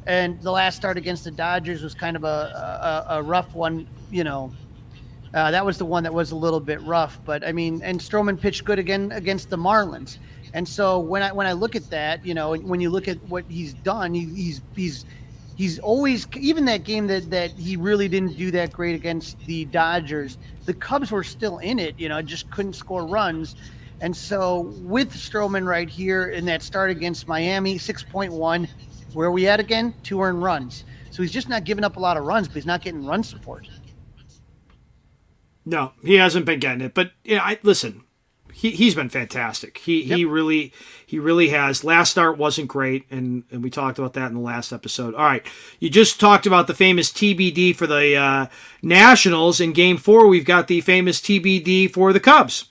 [0.07, 3.87] And the last start against the Dodgers was kind of a, a, a rough one,
[4.09, 4.53] you know.
[5.33, 7.99] Uh, that was the one that was a little bit rough, but I mean, and
[7.99, 10.17] Stroman pitched good again against the Marlins.
[10.53, 13.17] And so when I when I look at that, you know, when you look at
[13.29, 15.05] what he's done, he, he's he's
[15.55, 19.65] he's always even that game that that he really didn't do that great against the
[19.65, 20.37] Dodgers.
[20.65, 23.55] The Cubs were still in it, you know, just couldn't score runs.
[24.01, 28.67] And so with Stroman right here in that start against Miami, 6.1,
[29.13, 29.93] where are we at again?
[30.01, 30.85] Two earned runs.
[31.11, 33.23] So he's just not giving up a lot of runs, but he's not getting run
[33.23, 33.67] support.
[35.65, 36.93] No, he hasn't been getting it.
[36.93, 38.03] But yeah, I listen
[38.53, 39.77] he he's been fantastic.
[39.79, 40.17] He yep.
[40.17, 40.73] he really
[41.05, 41.83] he really has.
[41.83, 45.15] Last start wasn't great, and and we talked about that in the last episode.
[45.15, 45.45] All right,
[45.79, 48.45] you just talked about the famous TBD for the uh,
[48.81, 49.59] Nationals.
[49.59, 52.65] In Game Four, we've got the famous TBD for the Cubs.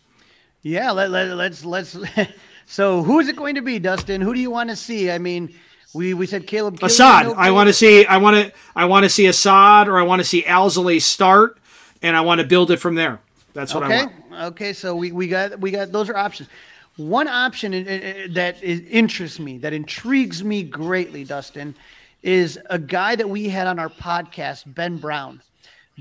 [0.63, 1.97] Yeah, let, let let's let's.
[2.67, 4.21] so who is it going to be, Dustin?
[4.21, 5.11] Who do you want to see?
[5.11, 5.55] I mean.
[5.93, 6.79] We, we said Caleb.
[6.85, 7.27] Assad.
[7.27, 8.07] No I want to see.
[8.07, 8.53] I want to.
[8.77, 11.59] I want to see Assad, or I want to see Alzolay start,
[12.03, 13.21] and I want to build it from there.
[13.53, 14.01] That's what okay.
[14.01, 14.55] I want.
[14.55, 16.49] Okay, so we, we got we got those are options.
[16.97, 21.75] one option uh, uh, uh, that interests me, that intrigues me greatly, Dustin,
[22.23, 25.43] is a guy that we had on our podcast, Ben Brown.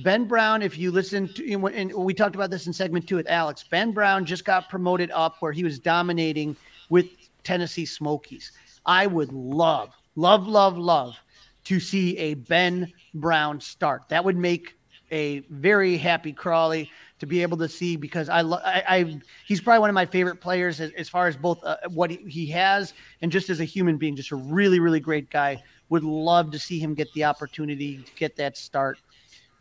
[0.04, 3.30] Ben Brown, if you listen to, and we talked about this in segment two with
[3.30, 6.56] Alex, Ben Brown just got promoted up where he was dominating
[6.90, 7.08] with
[7.44, 8.52] Tennessee Smokies.
[8.86, 11.18] I would love, love, love, love
[11.66, 14.04] to see a Ben Brown start.
[14.10, 14.76] That would make
[15.12, 16.90] a very happy Crawly
[17.20, 20.40] to be able to see because I, I, I he's probably one of my favorite
[20.40, 23.98] players as, as far as both uh, what he, has and just as a human
[23.98, 25.62] being, just a really, really great guy.
[25.90, 29.00] Would love to see him get the opportunity to get that start.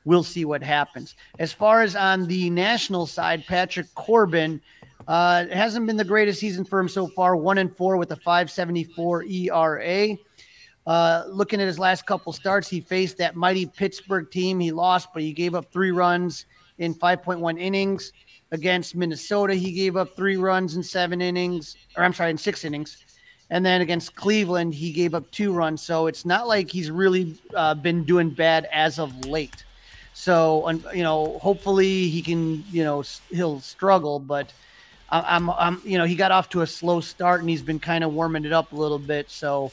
[0.05, 1.17] We'll see what happens.
[1.39, 4.61] As far as on the national side, Patrick Corbin
[5.07, 7.35] uh, hasn't been the greatest season for him so far.
[7.37, 10.17] One and four with a 5.74 ERA.
[10.89, 14.59] Uh, looking at his last couple starts, he faced that mighty Pittsburgh team.
[14.59, 16.47] He lost, but he gave up three runs
[16.79, 18.15] in 5.1 innings.
[18.53, 22.65] Against Minnesota, he gave up three runs in seven innings, or I'm sorry, in six
[22.65, 23.05] innings.
[23.51, 25.83] And then against Cleveland, he gave up two runs.
[25.83, 29.65] So it's not like he's really uh, been doing bad as of late.
[30.15, 34.51] So, you know, hopefully he can, you know, he'll struggle, but
[35.11, 38.03] I'm, I'm, you know, he got off to a slow start and he's been kind
[38.03, 39.29] of warming it up a little bit.
[39.31, 39.71] So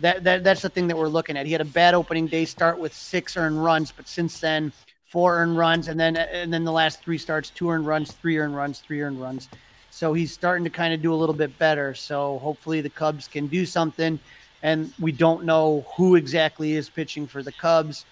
[0.00, 1.46] that, that that's the thing that we're looking at.
[1.46, 4.72] He had a bad opening day start with six earned runs, but since then,
[5.04, 8.38] four earned runs, and then and then the last three starts, two earned runs, three
[8.38, 9.48] earned runs, three earned runs.
[9.94, 11.94] So he's starting to kind of do a little bit better.
[11.94, 14.18] So hopefully the Cubs can do something.
[14.64, 18.04] And we don't know who exactly is pitching for the Cubs.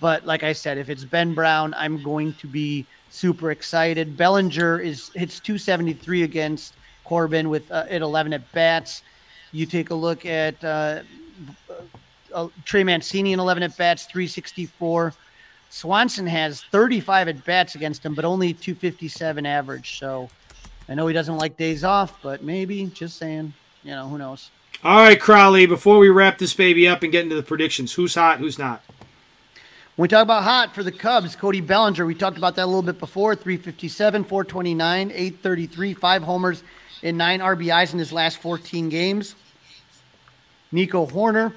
[0.00, 4.16] But like I said, if it's Ben Brown, I'm going to be super excited.
[4.16, 6.74] Bellinger is hits 273 against
[7.04, 9.02] Corbin with uh, at 11 at bats.
[9.52, 11.02] You take a look at uh,
[12.32, 15.14] uh, Trey Mancini in 11 at bats, 364.
[15.70, 19.98] Swanson has 35 at bats against him, but only 257 average.
[19.98, 20.28] So
[20.88, 23.52] I know he doesn't like days off, but maybe just saying,
[23.84, 24.50] you know, who knows.
[24.82, 28.14] All right, Crawly, before we wrap this baby up and get into the predictions, who's
[28.14, 28.82] hot, who's not?
[29.96, 32.66] When we talk about hot for the Cubs, Cody Bellinger, we talked about that a
[32.66, 36.62] little bit before 357, 429, 833, five homers,
[37.02, 39.34] and nine RBIs in his last 14 games.
[40.72, 41.52] Nico Hoerner,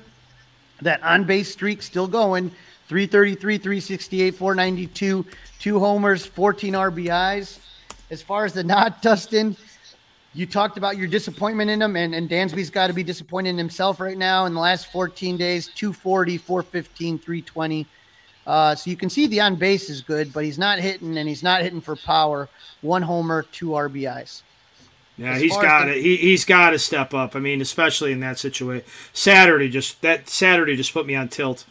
[0.81, 2.49] that on base streak still going
[2.87, 5.25] 333, 368, 492,
[5.59, 7.59] two homers, 14 RBIs.
[8.11, 9.55] As far as the not, Dustin,
[10.33, 13.57] you talked about your disappointment in him, and, and Dansby's got to be disappointed in
[13.57, 14.45] himself right now.
[14.45, 17.87] In the last 14 days, 240, 415, 320.
[18.45, 21.29] Uh, so you can see the on base is good, but he's not hitting, and
[21.29, 22.49] he's not hitting for power.
[22.81, 24.41] One homer, two RBIs.
[25.17, 26.01] Yeah, as he's got it.
[26.01, 27.35] He he's got to step up.
[27.35, 28.85] I mean, especially in that situation.
[29.13, 31.65] Saturday just that Saturday just put me on tilt.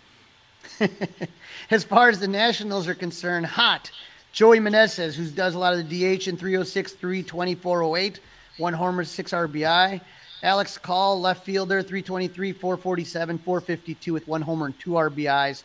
[1.71, 3.91] as far as the Nationals are concerned, hot.
[4.33, 8.21] Joey Meneses, who does a lot of the DH in 306, 320, 408,
[8.57, 10.01] one homer, six RBI.
[10.43, 15.65] Alex Call, left fielder, 323, 447, 452 with one homer and two RBIs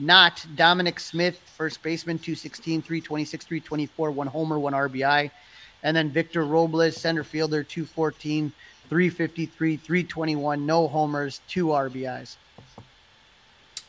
[0.00, 5.30] not Dominic Smith, first baseman, 216, 326, 324, one homer, one RBI.
[5.82, 8.52] And then Victor Robles, center fielder, 214,
[8.88, 12.36] 353, 321, no homers, two RBIs.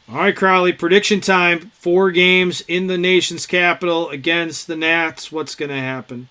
[0.10, 1.72] All right, Crawly, prediction time.
[1.74, 5.32] Four games in the nation's capital against the Nats.
[5.32, 6.30] What's going to happen?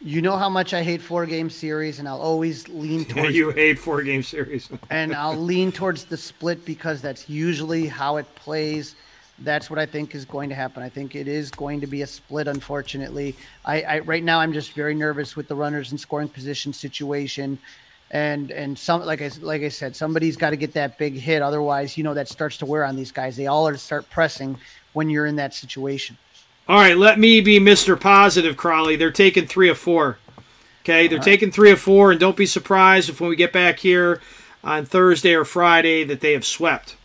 [0.00, 3.34] You know how much I hate four game series, and I'll always lean towards.
[3.36, 4.68] you hate four game series.
[4.90, 8.96] and I'll lean towards the split because that's usually how it plays.
[9.40, 10.82] That's what I think is going to happen.
[10.82, 12.48] I think it is going to be a split.
[12.48, 16.72] Unfortunately, I, I right now I'm just very nervous with the runners in scoring position
[16.72, 17.58] situation,
[18.10, 21.42] and and some like I like I said, somebody's got to get that big hit.
[21.42, 23.36] Otherwise, you know that starts to wear on these guys.
[23.36, 24.56] They all are to start pressing
[24.92, 26.18] when you're in that situation.
[26.68, 27.98] All right, let me be Mr.
[27.98, 28.96] Positive, Crawly.
[28.96, 30.18] They're taking three of four.
[30.82, 31.24] Okay, they're right.
[31.24, 34.20] taking three of four, and don't be surprised if when we get back here
[34.64, 36.96] on Thursday or Friday that they have swept.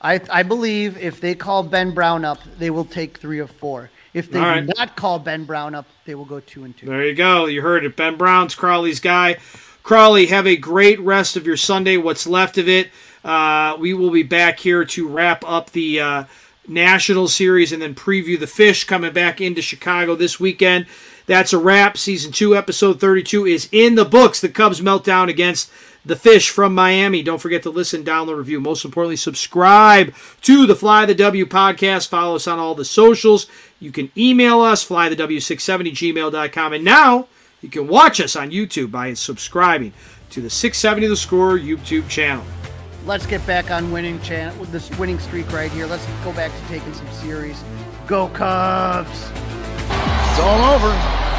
[0.00, 3.90] I, I believe if they call Ben Brown up, they will take three of four.
[4.14, 4.66] If they right.
[4.66, 6.86] do not call Ben Brown up, they will go two and two.
[6.86, 7.46] There you go.
[7.46, 7.96] You heard it.
[7.96, 9.38] Ben Brown's Crawly's guy.
[9.82, 11.96] Crawly, have a great rest of your Sunday.
[11.96, 12.90] What's left of it.
[13.24, 16.00] Uh, we will be back here to wrap up the.
[16.00, 16.24] Uh,
[16.68, 20.86] National Series and then preview the Fish coming back into Chicago this weekend.
[21.26, 21.96] That's a wrap.
[21.96, 24.40] Season 2, Episode 32 is in the books.
[24.40, 25.70] The Cubs meltdown against
[26.08, 27.22] the Fish from Miami.
[27.22, 28.60] Don't forget to listen, download, the review.
[28.60, 32.08] Most importantly, subscribe to the Fly the W podcast.
[32.08, 33.46] Follow us on all the socials.
[33.78, 36.72] You can email us, flythew670gmail.com.
[36.72, 37.28] And now
[37.60, 39.92] you can watch us on YouTube by subscribing
[40.30, 42.44] to the 670 The Score YouTube channel
[43.08, 45.86] let's get back on winning channel with this winning streak right here.
[45.86, 47.64] Let's go back to taking some series.
[48.06, 49.30] Go Cubs!
[49.88, 51.37] It's all over.